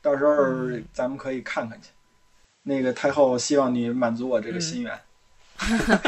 [0.02, 0.36] 到时候
[0.92, 1.88] 咱们可以看看去。
[2.64, 5.00] 那个太后，希望你满足我这个心愿。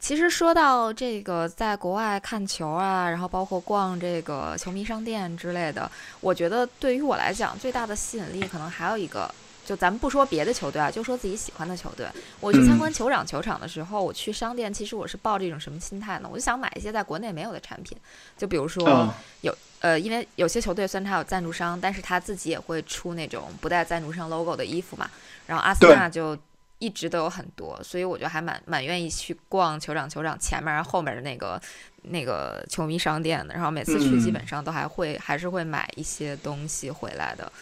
[0.00, 5.88] 其实说到这个，在国外看球啊，然后包括逛这个球迷商店之类的，
[6.20, 9.32] 我觉得对于我来讲，最大的吸引力可能还有一个，
[9.66, 12.06] 就咱们不说别的球队啊，就说自己喜欢的球队。
[12.40, 16.28] 我去参观酋长球场的时候，我去商店，其实我是抱着一种什么心态呢？
[16.32, 17.98] 我就想买一些在国内没有的产品，
[18.38, 25.10] 就比如说嗯有呃，因为有些球队虽然它有赞助商，但是他自己也会出那种不带赞助商 logo 的衣服嘛。
[25.46, 26.36] 然后阿森纳就
[26.78, 31.60] 一直都有很多，所以我就还蛮蛮愿意去逛酋长球场前面，然后后面的那个
[32.02, 33.54] 那个球迷商店的。
[33.54, 37.52] 然后每次去嗯基本上都还会、还是会买一些东西回来的。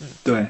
[0.00, 0.46] 嗯对，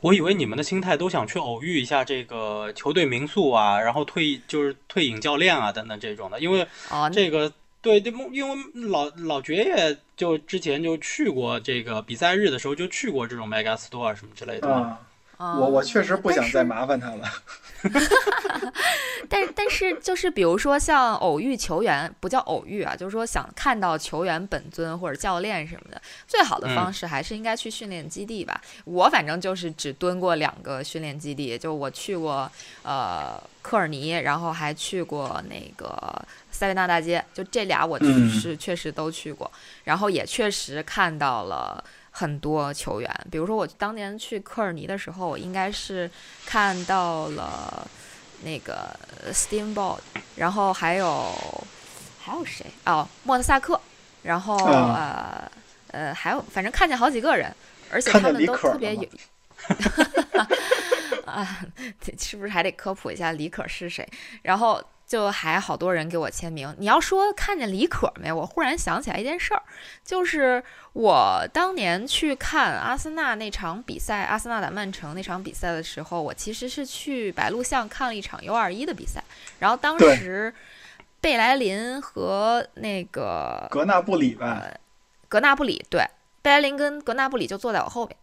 [0.00, 8.56] 我以为你们的心态都想去偶遇一下这个球队民宿啊，然后退就是退隐教练啊等等这种的，因为哦，这个对对，因为
[8.88, 14.98] 老老爵爷就之前就去过这个比赛日的时候就去过这种 mega store 什么之类的嘛。
[15.38, 17.28] 我我确实不想再麻烦他了。
[19.30, 28.60] 但但是就是比如说像偶遇球员，不叫偶遇啊，就是说想看到球员本尊或者教练什么的，最好的方式还是应该去训练基地吧。
[28.84, 32.50] 我反正就是只蹲过两个训练基地，就我去过
[32.82, 36.20] 呃科尔尼，然后还去过那个
[36.50, 39.48] 塞维纳大街，就这俩我嗯是确实都去过，
[39.84, 41.84] 然后也确实看到了。
[42.18, 46.10] 很多球员，比如说我当年去科尔尼的时候，我应该是
[46.44, 47.86] 看到了
[48.42, 48.90] 那个
[49.32, 50.00] Steamboat，
[50.34, 51.32] 然后还有
[52.18, 53.80] 还有谁哦，莫德萨克，
[54.22, 55.48] 然后、啊
[55.92, 57.54] 呃呃还有，反正看见好几个人，
[57.88, 59.08] 而且他们都特别有。
[61.24, 61.60] 啊，
[62.18, 64.06] 是不是还得科普一下李可是谁？
[64.42, 66.72] 然后就还好多人给我签名。
[66.78, 68.30] 你要说看见李可没？
[68.30, 69.62] 我忽然想起来一件事儿，
[70.04, 79.24] 就是我当年去看阿森纳那场比赛，阿森纳打曼城那场比赛的时候，我其实是去白鹿巷看了一场 U 二一的比赛，
[79.58, 80.52] 然后当时
[81.22, 84.78] 贝莱林和那个格纳布里吧，呃
[85.26, 86.06] 格纳布里对，
[86.42, 88.14] 贝莱林跟格纳布里就坐在我后边，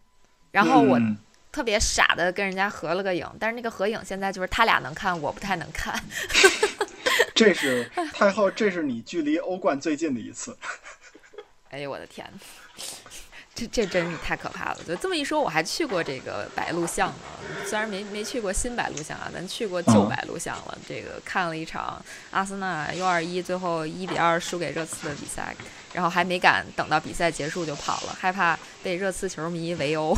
[0.52, 1.16] 然后我嗯
[1.56, 5.98] 特别傻的跟人家合了个影，但是那个合影现在就是他俩能看，我不太能看。
[7.34, 10.54] 这是 太后，这是你距离欧冠最近的一次。
[11.70, 12.30] 哎呦我的天，
[13.54, 14.78] 这这真是太可怕了！
[14.86, 20.76] 就这么一说，我还去过这个白鹿巷呢，虽然没没去过新白鹿巷啊，咱去过旧嗯白鹿巷了。
[20.86, 25.56] 这个看了一场阿森纳 U 二一最后一比二输给热刺的比赛，
[25.94, 30.14] 然后还没敢等到比赛结束就跑了，害怕被热刺球迷围殴。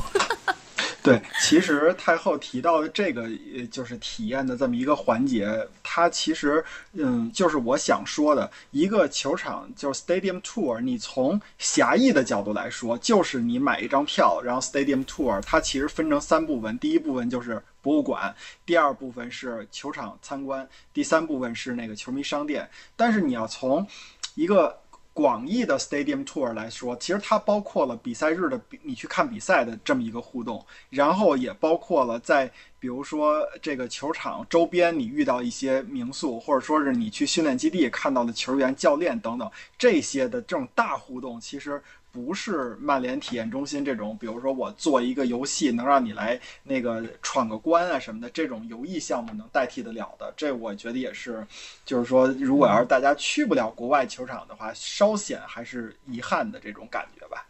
[1.09, 10.80] 对，其实太后提到的这个，呃，就是体验的这么一个环节，它其实，嗯，就是我想说的一个球场，就是 Stadium Tour。
[10.80, 18.34] 你从狭义的角度来说，就是你买一张票，然后 Stadium Tour，它其实分成三部分，第一部分就是博物馆，
[18.66, 22.68] 第二部分是球场参观，第三部分是那个球迷商店。
[22.96, 23.86] 但是你要从
[24.34, 24.78] 一个
[25.19, 32.49] 广义的 Stadium Tour 来说，其实它包括了比赛日的你去看比赛的这么一个互动，然后也包括了在
[32.79, 41.83] 比如说这个球场周边你遇到一些民宿，或者说是你去训练基地看到的球员、教练等等这些的这种大互动，其实。
[42.11, 50.32] 不是曼联体验中心这种，比如说我做一个游戏能让你来那个闯个关啊什么的，这种游艺项目能代替得了的。
[50.36, 51.46] 这我觉得也是，
[51.84, 57.46] 就是说，如果要是大家去不了国外球场的话，稍显还是遗憾的这种感觉吧。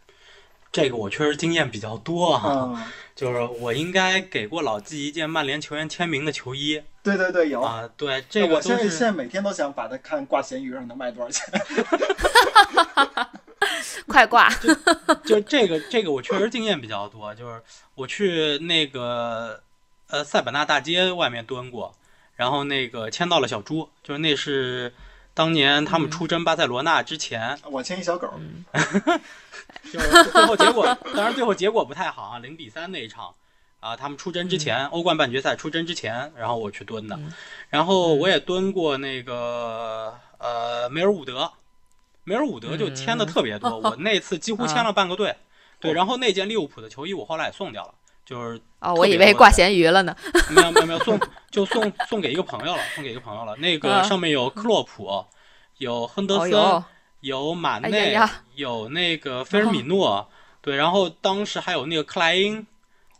[0.71, 2.83] 这个我确实经验比较多啊，嗯，
[3.15, 7.59] 就是我应该给过老季一件曼联球员签名的球衣，对对对，有。
[7.59, 11.43] 啊，对，这个我现在现在每天都想把它看挂闲鱼上能卖多少钱。
[14.07, 14.49] 快挂！
[15.25, 17.61] 就这个这个我确实经验比较多，就是
[17.95, 19.61] 我去那个
[20.07, 21.93] 呃塞本纳大街外面蹲过，
[22.35, 24.93] 然后那个签到了小猪，就是那是
[25.33, 28.63] 当年他们出征巴塞罗那之前，我牵一小狗，嗯。
[29.93, 33.33] 就是最后结果，当然最后结果不太好啊，零比三那一场
[33.79, 37.31] 啊，他们出征之前，欧冠半决赛出征之前，然后我去蹲的嗯，
[37.69, 41.51] 然后我也蹲过那个呃梅尔伍德，
[42.23, 45.35] 梅尔伍德就签的特别多，我 那次几乎签了半个队，
[45.79, 47.93] 对，然后那件利物浦的球衣我后来也送掉了，
[48.25, 50.15] 就是哦，我以为挂咸鱼了呢。
[50.49, 55.25] 没有没有没有送就送送给一个朋友了，送给一个朋友了，那个啊上面有克洛普，
[55.77, 56.53] 有亨德森。
[56.53, 56.83] 哦，
[57.21, 58.17] 有马哎内，
[58.55, 60.29] 有那个菲尔米诺，
[60.61, 62.65] 对，然后当时还有那个克莱因，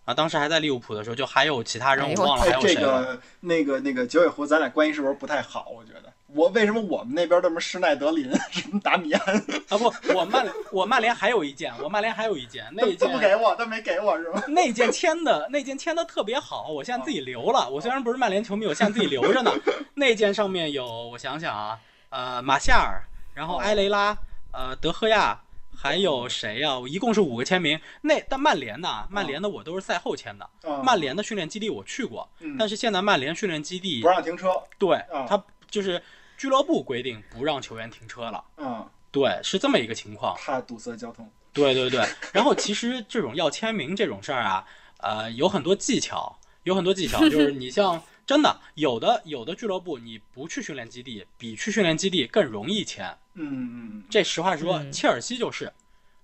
[0.06, 3.04] 啊，当时还在利物浦的时候，就还有其他人，我忘了还有谁了。
[3.04, 5.68] 个那个那个九尾狐，咱俩关系是不是不太好？
[5.76, 9.36] 我觉得，我为什么我们那边这么施耐德林，什么达米安
[9.68, 14.44] 啊不，我曼我曼联还有一件，我曼联还有一件，那一都都不件给我，他没给我是吗？
[14.50, 17.70] 那件签的那件签的特别好，我现在自己留了。
[17.70, 19.52] 我虽然不是曼联球迷，我现在自己留着呢。
[19.96, 23.02] 那件上面有，我想想啊，呃，马夏尔，
[23.34, 24.18] 然后埃雷拉，
[24.52, 25.40] 呃，德赫亚。
[25.82, 27.80] 还有谁呀、我一共是五个签名。
[28.02, 30.44] 那但曼联的，曼联的我都是赛后签的。
[30.70, 36.02] 啊曼联的训练基地我去过，嗯但是现在曼联训练基地不让停车，对啊他就是
[36.40, 40.34] 俱乐部规定不让球员停车了，嗯，对，是这么一个情况。
[40.40, 41.30] 怕堵塞交通。
[41.52, 44.66] 对对对，然后其实这种要签名这种事儿啊，
[45.00, 53.06] 呃，有很多技巧，有很多技巧，就是你像 真的有的有的俱乐部你不去训练基地，比去训练基地更容易签。
[53.34, 55.74] 嗯嗯这实话实说，嗯切尔西就是，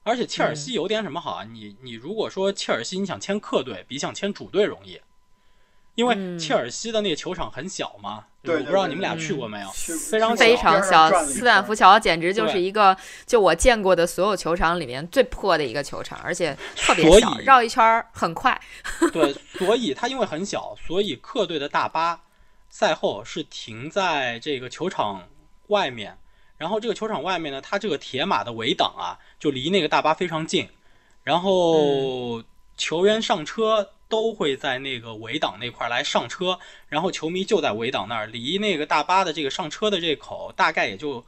[0.03, 1.43] 而且切尔西有点什么好啊？
[1.43, 5.01] 你你如果说切尔西你想签客队，比想签主队容易，
[5.96, 6.38] 因为嗯。
[6.38, 9.70] 切尔西的那个球场很小嘛，我不知道你们俩嗯去过没有？
[9.74, 18.60] 去非常非常小，斯坦福桥简直就是一个就我见过的所有球场里面最破的一个球场，而且特别所小，以绕一圈儿很快。
[19.12, 22.22] 对，所以它因为很小，所以客队的大巴
[22.70, 25.28] 赛后是停在这个球场
[25.68, 26.18] 外面，
[26.58, 30.70] 然后这个球场外面呢，它这个铁马的围挡啊，就离那个大巴非常近，
[31.24, 32.43] 然后
[32.78, 41.26] 球员上车都会在那个围挡那块儿来上车，然后球迷就在围挡那儿，离那个大巴的这个上车的这口大概也就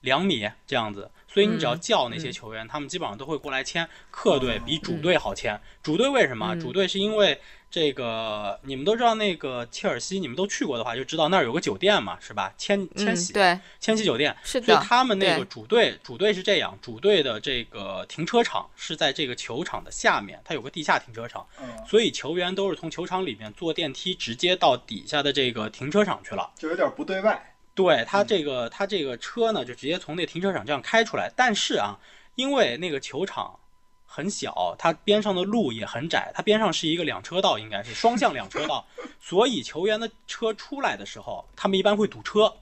[0.00, 3.88] 两米这样子，所以你只要嗯叫那些嗯球员，他们基本上都会过来签。
[4.10, 6.54] 客队比主队好签，主队为什么？
[6.54, 7.40] 嗯主队是因为
[7.72, 12.52] 这个，你们都知道那个切尔西，你们都去过的话就知道那儿有个酒店嘛，是吧？
[12.58, 26.50] 千千嗯，禧对，千禧酒店，是所以，他们那个主队主队是这样，主队的这个停车场是在这个球场的下面，它有个地下停车场，嗯，所以球员都是从球场里面坐电梯直接到底下的这个停车场去了。
[26.58, 27.54] 就有点不对外。
[27.74, 31.32] 对他嗯这个他这个车呢，就直接从那停车场这样开出来。
[31.34, 31.98] 但是啊，
[32.34, 33.58] 因为那个球场
[34.14, 38.86] 很小，它边上的路也很窄，它边上是一个两车道，应该是双向两车道，
[39.18, 42.52] 所以球员的车出来的时候，他们一般会堵车。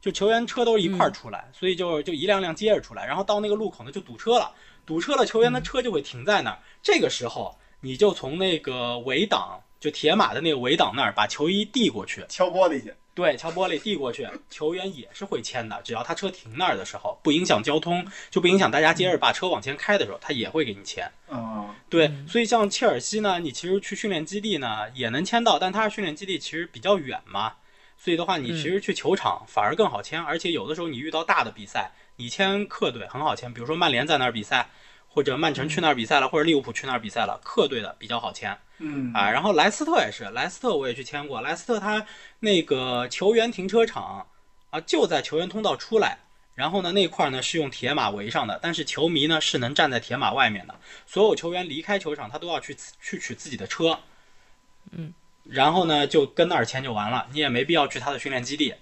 [0.00, 4.52] 就球员车都是一块儿出来，所以就就一辆辆接着出来，然后到那个路口呢就堵车了，
[4.84, 6.58] 堵车了，球员的车就会停在那儿。
[6.80, 15.80] 这个时候，你就从那个围挡，就铁马的那个围挡那儿把球衣递过去，敲玻璃去，对，敲玻璃递过去，球员也是会签的。
[15.82, 21.10] 只要他车停那儿的时候，不影响交通，就不影响大家接着把车往前开的时候，他也会给你签。
[21.30, 27.54] 嗯，对，嗯所以像切尔西呢，你其实去训练基地呢也能签到，但它训练基地其实比较远嘛，
[27.96, 34.68] 所以的话，你其实去球场反而更好签，而且有的时候你遇到大的比赛，你签客队很好签，比如说曼联在那儿比赛，
[35.08, 38.58] 或者曼城去那儿比赛了，或者利物浦去那儿比赛了，客队的比较好签。
[38.78, 41.40] 嗯啊，然后莱斯特也是，莱斯特我也去签过。
[41.40, 42.06] 莱斯特他
[42.40, 44.26] 那个球员停车场
[44.70, 46.18] 啊，就在球员通道出来，
[46.54, 50.74] 然后呢那块儿呢是用铁马围上的，但是球迷呢是能站在铁马外面的。
[51.06, 53.98] 所有球员离开球场，他都要去去取自己的车，
[54.90, 55.12] 嗯，
[55.44, 58.74] 然后呢就跟那儿签就完了，你也没必要去他的训练基地。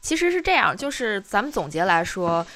[0.00, 2.46] 其实是这样，就是咱们总结来说，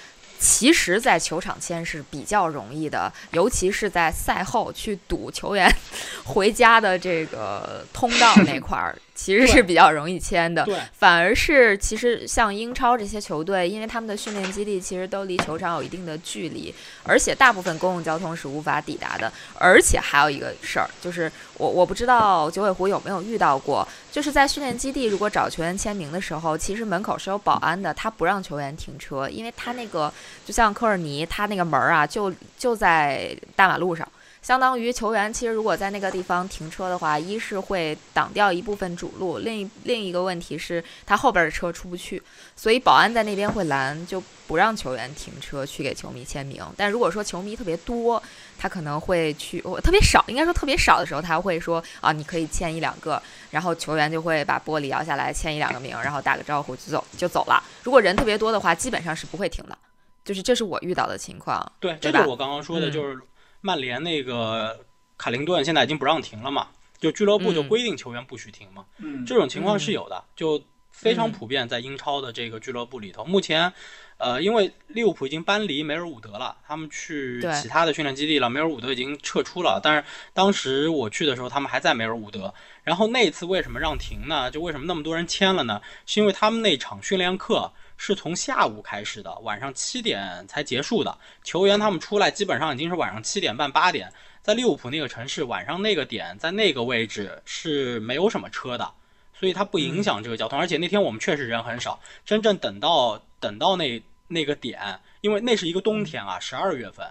[0.45, 5.73] 其实，在球场签是比较容易的，尤其是在赛后去堵球员
[6.25, 10.65] 回家的这个通道那块儿，其实是比较容易签的。
[10.65, 19.33] 对，反而是其实像英超这些球队，因为他们的训练基地其实都离球场有一定的距离，而且大部分公共交通是无法抵达的。
[19.55, 30.13] 而且还有一个事儿，就是我我不知道九尾狐有没有遇到过，就是在训练基地如果找球员签名的时候，其实门口是有保安的，他不让球员停车，因为他那个
[30.45, 34.07] 就像科尔尼他那个门儿啊，就就在大马路上。
[34.43, 42.21] 相当于球员其实如果在那个地方停车的话，一是会挡掉一部分主路，另一另一个问题是他后边的车出不去，
[42.57, 46.61] 所以保安在那边会拦，就不让球员停车去给球迷签名。
[46.77, 48.21] 但如果说球迷特别多，
[48.59, 57.63] 他可能会去，我特别少，应该说特别少的时候，他会说啊，你可以签一两个，然后球员就会把玻璃摇下来签一两个名，然后打个招呼就走就走了。
[57.85, 59.79] 如果人特别多的话，基本上是不会停的。
[60.25, 61.73] 就是这是我遇到的情况。
[61.81, 63.19] 对，这就是我刚刚说的，就是
[63.63, 64.85] 曼联那个
[65.17, 68.85] 卡林顿现在已经不让停了嘛，就俱乐部就规定球员不许停嘛。
[68.99, 73.25] 嗯，这种情况是有的，就非常普遍在英超的这个俱乐部里头。
[73.25, 73.73] 目前。
[74.19, 78.49] 呃，因为利物浦已经搬离梅尔伍德了，他们去其他的训练基地了。
[78.49, 82.55] 梅尔伍德已经撤出了，但是当时我去的时候，他们还在梅尔伍德。
[82.85, 84.49] 然后那次为什么让停呢？
[84.49, 85.83] 就为什么那么多人签了呢？
[86.07, 91.19] 是因为他们那场训练课是从下午开始的，晚上七点才结束的。
[91.45, 94.13] 球员他们出来基本上已经是晚上七点半八点，
[94.43, 98.93] 在利物浦那个城市，晚上那个点在那个位置是没有什么车的，
[99.33, 100.59] 所以它不影响这个交通。
[100.59, 104.03] 而且那天我们确实人很少，真正等到等到那。
[104.29, 107.07] 那个点，因为那是一个冬天啊，十二月份，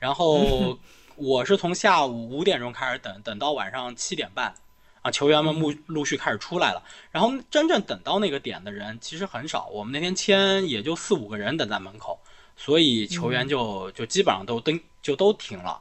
[0.00, 0.76] 然后
[1.14, 4.52] 我是从下午五点钟开始等，等到晚上七点半，
[5.04, 12.18] 啊，球员们陆陆续开始出来了，然后真正等到那个点的人其实很少，我们那天签也就四五个人等在门口，
[12.56, 15.78] 所以球员就就基本上都登就都停了，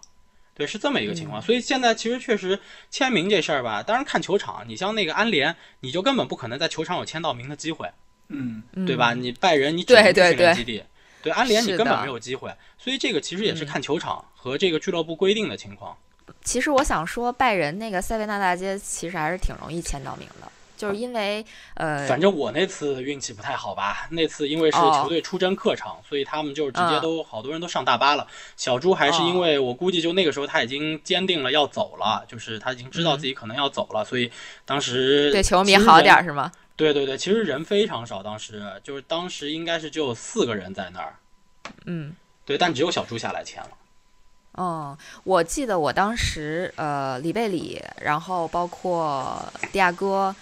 [0.53, 2.59] 对，是这么一个情况，所以现在其实确实
[2.89, 7.89] 签名这事儿吧，当然看球场，你像那个安联，你就根本不可能在球场有签到名的机会。
[8.29, 9.13] 嗯，对吧？
[9.13, 10.83] 你拜仁，你只能去训练基地。
[11.21, 12.53] 对安联，你根本没有机会。
[12.77, 15.95] 所以这个其实也是看球场和这个俱乐部规定的情况。
[16.43, 24.07] 其实我想说，拜仁那个塞维纳大街其实还是挺容易签到名的，就是因为呃，反正我那次运气不太好吧。
[24.09, 28.27] 那次因为是球队出征客场，所以他们就直接都好多人都上大巴了。
[28.57, 34.29] 小朱还是因为我估计就那个时候他已经坚定了要走了，就是他已经知道自己可能要走了，所以
[34.65, 36.51] 当时对球迷好点是吗？
[36.75, 41.15] 对对对，其实人非常少，当时就是当时应该是只有四个人在那儿，
[41.85, 43.69] 嗯，对，但只有小猪下来签了。
[44.53, 50.35] 哦，我记得我当时呃，里贝里，然后包括迪亚哥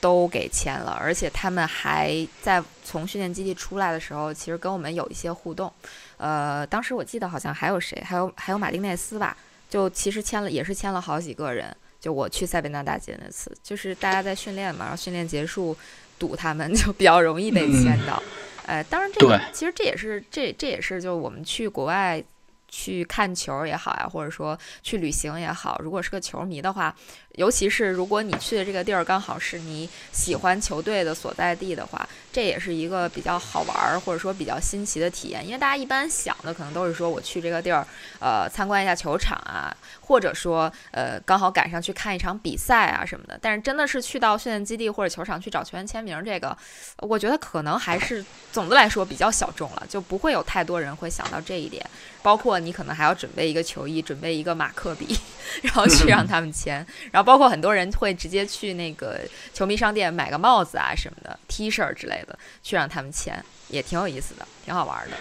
[0.00, 5.72] 都给签了，而且他们还在从训练基地出来的时候，其实跟我们有一些互动。
[6.18, 9.36] 呃，当时我记得好像还有谁，还有还有马丁内斯吧，
[9.68, 11.76] 就其实签了，也是签了好几个人。
[12.00, 15.76] 就我去塞维纳大街那次，就是大家在训练嘛，然后训练结束
[16.16, 18.22] 堵他们，就比较容易被签到。
[18.66, 22.22] 呃，当然这个其实这也是这这也是就我们去国外。
[22.68, 26.94] 去看球也好呀，或者说去旅行也好，如果是个球迷的话，
[27.38, 35.46] 尤其是如果你去的这个地儿刚好是你喜欢球队的所在地的话，这也是一个比较好玩儿或者说比较新奇的体验。
[35.46, 37.86] 因为大家一般想的可能都是说我去这个地儿，
[38.18, 43.38] 呃，参观一下球场啊，或者说呃刚好赶上去看一场比赛啊什么的。
[43.40, 46.54] 但是真的是去到训练基地或者球场去找球员签名，这个
[46.98, 51.88] 我觉得可能还是总的来说比较小众了，就不会有太多人会想到这一点，
[52.20, 52.58] 包括。
[52.58, 55.16] 你可能还要准备一个球衣，准备一个马克笔，
[55.62, 56.84] 然后去让他们签。
[57.12, 59.20] 然后包括很多人会直接去那个
[59.52, 65.16] 球迷商店买个帽子啊什么的，T 恤之类的，去让他们签，也挺有意思的，挺好玩的。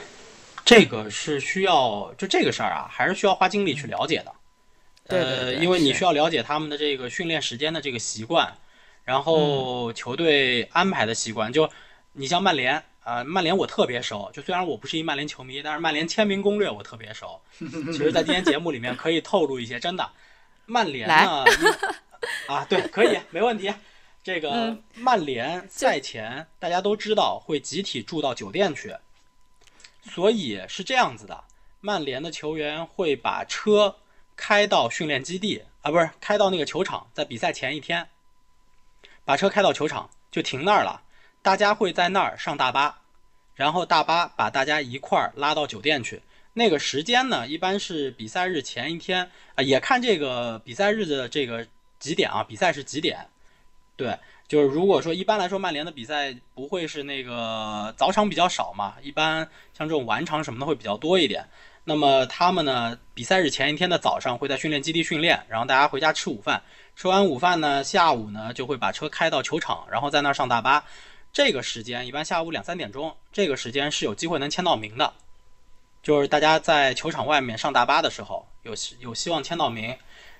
[0.63, 4.31] 这个是需要，就这个事儿啊，还是需要花精力去了解的。
[5.07, 8.53] 呃，因为你需要了解他们的这个训练时间的这个习惯，
[9.03, 11.51] 然后球队安排的习惯。
[11.51, 11.69] 就
[12.13, 12.81] 你像曼联。
[13.07, 17.39] 啊，曼联我特别熟，就虽然我不是一曼联球迷，但是曼联签名攻略我特别熟。
[17.57, 20.05] 其实，在今天节目里面可以透露一些，真的，
[20.67, 21.43] 曼联呢，
[22.47, 23.73] 啊，对，可以，没问题。
[24.21, 28.93] 这个曼联赛前大家都知道会集体住到酒店去，
[30.03, 31.45] 所以是这样子的，
[31.79, 33.95] 曼联的球员会把车
[34.35, 38.09] 开到训练基地啊，不是开到那个球场，在比赛前一天，
[39.23, 41.01] 把车开到球场就停那儿了。
[41.41, 42.99] 大家会在那儿上大巴，
[43.55, 46.21] 然后大巴把大家一块儿拉到酒店去。
[46.57, 51.63] 那个时间呢，一般是比赛日前一天啊，也看这个比赛日的这个
[51.99, 52.43] 几点啊。
[52.43, 53.27] 比赛是几点？
[53.95, 59.47] 对，就是如果说一般来说，曼联的比赛不会是那个早场比较少嘛，一般
[59.77, 61.47] 像这种晚场什么的会比较多一点。
[61.83, 66.59] 那么他们呢，比赛日前一天的早上会在训练基地训练，然后大家回家吃午饭，
[66.95, 70.83] 吃完午饭呢，下午呢就会把车开到球场，然后在那儿上大巴。
[71.31, 75.13] 这个时间一般下午两三点钟，这个时间是有机会能签到名的，
[76.07, 79.93] 就是大家在球场外面上大巴的时候，有有希望签到名，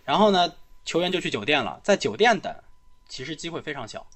[0.05, 0.53] 然后呢，
[0.86, 2.55] 球员就去酒店了，在酒店等，
[3.09, 4.07] 其实机会非常小，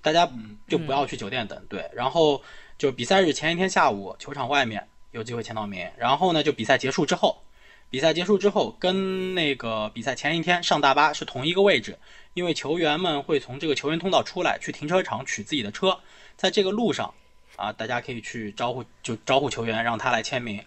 [0.00, 0.30] 大家
[0.68, 2.40] 就不要去酒店等，对，然后
[2.78, 7.42] 就比赛日前一天下午，球场外面有机会签到名，然后呢，就比赛结束之后，
[7.90, 11.98] 比赛结束之后，跟那个比赛前一天上大巴是同一个位置，
[12.34, 15.98] 因为球员们会从这个球员通道出来，去停车场取自己的车，
[16.36, 17.12] 在这个路上
[17.60, 20.64] 啊，大家可以去招呼，就招呼球员让他来签名。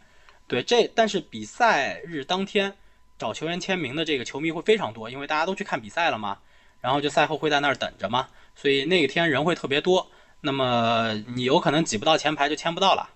[0.48, 2.72] 对，这但是比赛日当天
[3.18, 6.38] 找球员签名的这个球迷会非常多，因为大家都去看比赛了嘛，
[6.82, 10.08] 然后就赛后会在那儿等着嘛，所以那一天人会特别多。
[10.42, 13.10] 那么你有可能挤不到前排就签不到了，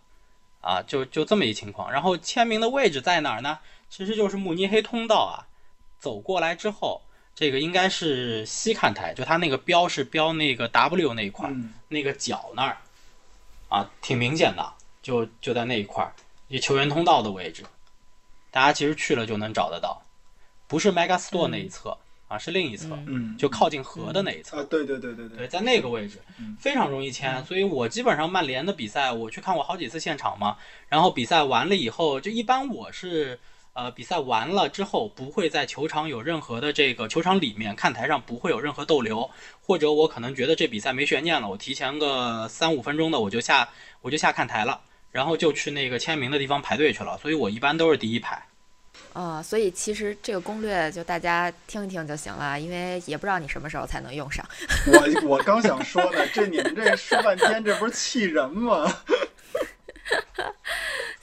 [0.61, 1.91] 啊，就就这么一情况。
[1.91, 3.59] 然后签名的位置在哪儿呢？
[3.89, 5.45] 其实就是慕尼黑通道啊，
[5.99, 7.01] 走过来之后，
[7.36, 11.53] 这个应该是西看台，就他那个标是标那个 W 那一块，
[11.89, 12.78] 那个角那儿，
[13.70, 16.13] 啊，挺明显的，就就在那一块儿，
[16.49, 17.63] 就球员通道的位置，
[18.51, 20.01] 大家其实去了就能找得到，
[20.68, 21.97] 不是 Mega Store 那一侧
[22.28, 26.20] 啊，是另一侧，嗯，就靠近河的那一侧，啊，对对对对对，在那个位置
[26.59, 30.57] 非常容易签，所以我基本上曼联的比赛我去看过好几次现场嘛，
[30.89, 33.39] 然后比赛完了以后，就一般我是。
[33.78, 39.30] 呃，比赛完了之后，不会在球场有任何的这个球场里面看台上不会有任何逗留，
[39.61, 43.69] 或者我可能觉得这比赛没悬念了，我提前个三五分钟的我就下
[44.01, 48.43] 我就下看台了，然后就去那个签名的地方排队去了，所以我一般都是第一排。
[49.13, 54.43] 啊，所以其实这个攻略就大家听一听就行了，因为也不知道你什么时候才能用上。
[54.88, 58.91] 我我刚想说呢，这你们这说半天，这不是气人吗？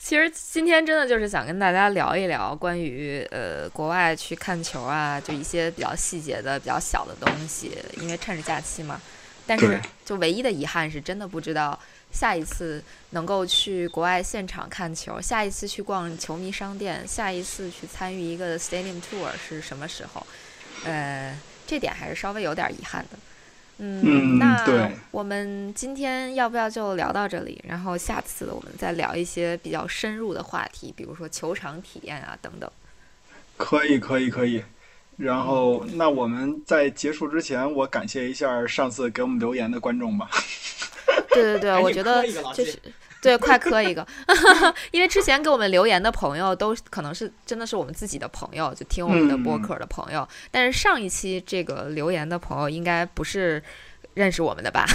[0.05, 9.01] 其实今天真的就是想跟大家聊一聊关于呃国外去看球啊，就一些比较细节的、比较小的东西，因为趁着假期嘛。
[9.47, 11.79] 但是就唯一的遗憾是真的不知道
[12.11, 20.23] 下一次能够去国外现场看球，下一次去逛球迷商店，下一次去参与一个 stadium tour 是什么时候？
[20.83, 21.35] 呃，
[21.65, 23.17] 这点还是稍微有点遗憾的。
[23.79, 24.63] 嗯，那
[25.15, 27.63] 我们今天要不要就聊到这里？
[27.65, 32.69] 然后下次我们再聊一些比较深入的话题，比如说球场体验啊等等。
[33.55, 34.61] 可以，可以，可以。
[35.15, 40.29] 然后，那我们在结束之前，我感谢一下上次给我们留言的观众吧。
[41.29, 42.21] 对对对， 我觉得
[42.53, 42.77] 就是。
[43.21, 44.05] 对，快磕一个，
[44.91, 50.27] 因为之前给我们留言的朋友都可能是真的是我们自己的朋友，就听我们的播客的朋友。
[50.51, 53.63] 但是上一期这个留言的朋友应该不是
[54.15, 54.85] 认识我们的吧？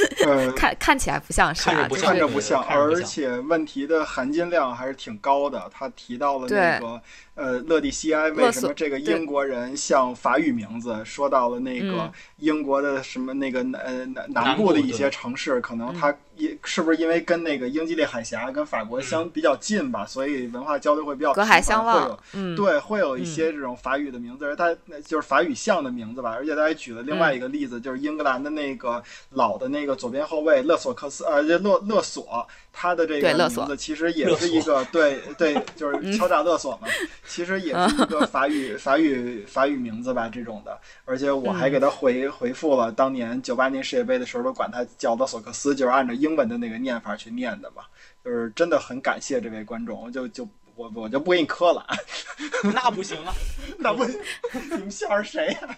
[0.56, 5.70] 看看起来不像是啊，看着不像，而且问题的含金量还是挺高的。
[5.70, 7.00] 他提到了那个。
[7.38, 11.00] 呃，勒蒂西埃为什么这个英国人像法语名字？
[11.04, 22.18] 说到了那个英国的什么那个呃南南部的一些城市，可能它也是不是因为跟那个英吉利海峡跟法国相比较近吧，所以文化交流会比较隔海相望。
[22.56, 24.74] 对，会有一些这种法语的名字，而它
[25.04, 26.30] 就是法语像的名字吧。
[26.30, 32.44] 而且他还举了另外一个例子，就是英格兰的那个老的那个左边后卫勒索克斯，呃，勒勒索。
[32.80, 36.86] 他的这个名字其实也是一个对对， 就是敲诈勒索嘛，
[37.26, 40.78] 其实也是一个法语 法语法语名字吧，这种的。
[41.04, 47.82] 而且我还给他回回复了，当年九八年世界杯的时候都管他叫勒索克斯，就是按照英文的那个念法去念的嘛。
[48.24, 51.84] 就是真的很感谢这位观众，就就我我就不给你磕了，
[52.72, 53.34] 那不行啊，
[53.76, 55.76] 那不你们笑话谁呀？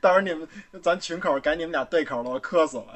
[0.00, 0.48] 到时候你们
[0.82, 2.94] 咱群口改你们俩对口了，我磕死了。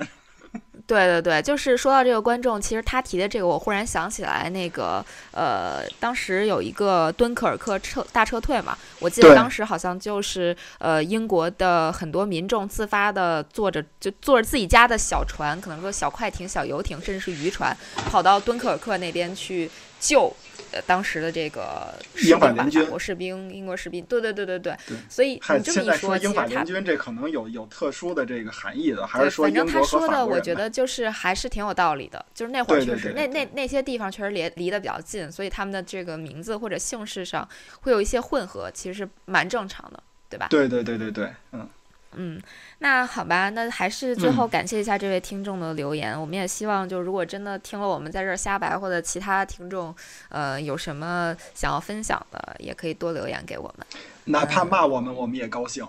[0.86, 17.76] 对对对，就是说到这个观众，其实他提的这个，我忽然想起来，那个呃，当时有一个敦刻尔克撤大撤退嘛，我记得当时好像就是呃，英国的很多民众自发的坐着就坐着自己家的小船，可能说小快艇、小游艇，甚至是渔船，
[18.10, 19.70] 跑到敦刻尔克那边去
[20.00, 20.34] 救。
[20.72, 21.94] 呃，当时的这个
[22.24, 24.76] 英法联军、法国士兵、英国士兵，对对对对对。
[25.08, 32.24] 所以你这么一说，英法联军这可能有有特殊的这个含义的，还是说反正他说的，我觉得就是还是挺有道理的。
[32.34, 37.48] 就是那会儿确实，那那那些地方确实离离得比较近，所以他们的这个名字或者姓氏上
[37.82, 40.46] 会有一些混合，其实是蛮正常的，对吧？
[40.48, 41.68] 对对对对对，嗯。
[42.16, 42.40] 嗯，
[42.78, 46.18] 那好吧，那还是最后感谢一下这位听众的留言。
[46.20, 49.94] 我们也希望，就如果真的听了我们在这儿瞎白，或者其他听众，
[50.28, 53.86] 呃，有什么想要分享的，也可以多留言给我们。
[54.24, 55.86] 哪怕骂我们，我们也高兴。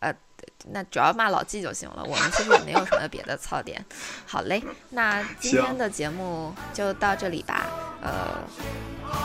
[0.00, 0.14] 呃，
[0.68, 2.02] 那主要骂老纪就行了。
[2.02, 3.84] 我们其实也没有什么别的槽点。
[4.26, 7.66] 好嘞，那今天的节目就到这里吧。
[8.00, 8.10] 呃，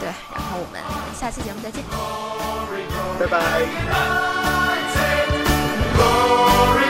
[0.01, 0.82] 对，然后我们
[1.18, 1.82] 下期节目再见，
[3.18, 4.75] 拜拜。
[6.16, 6.85] glory.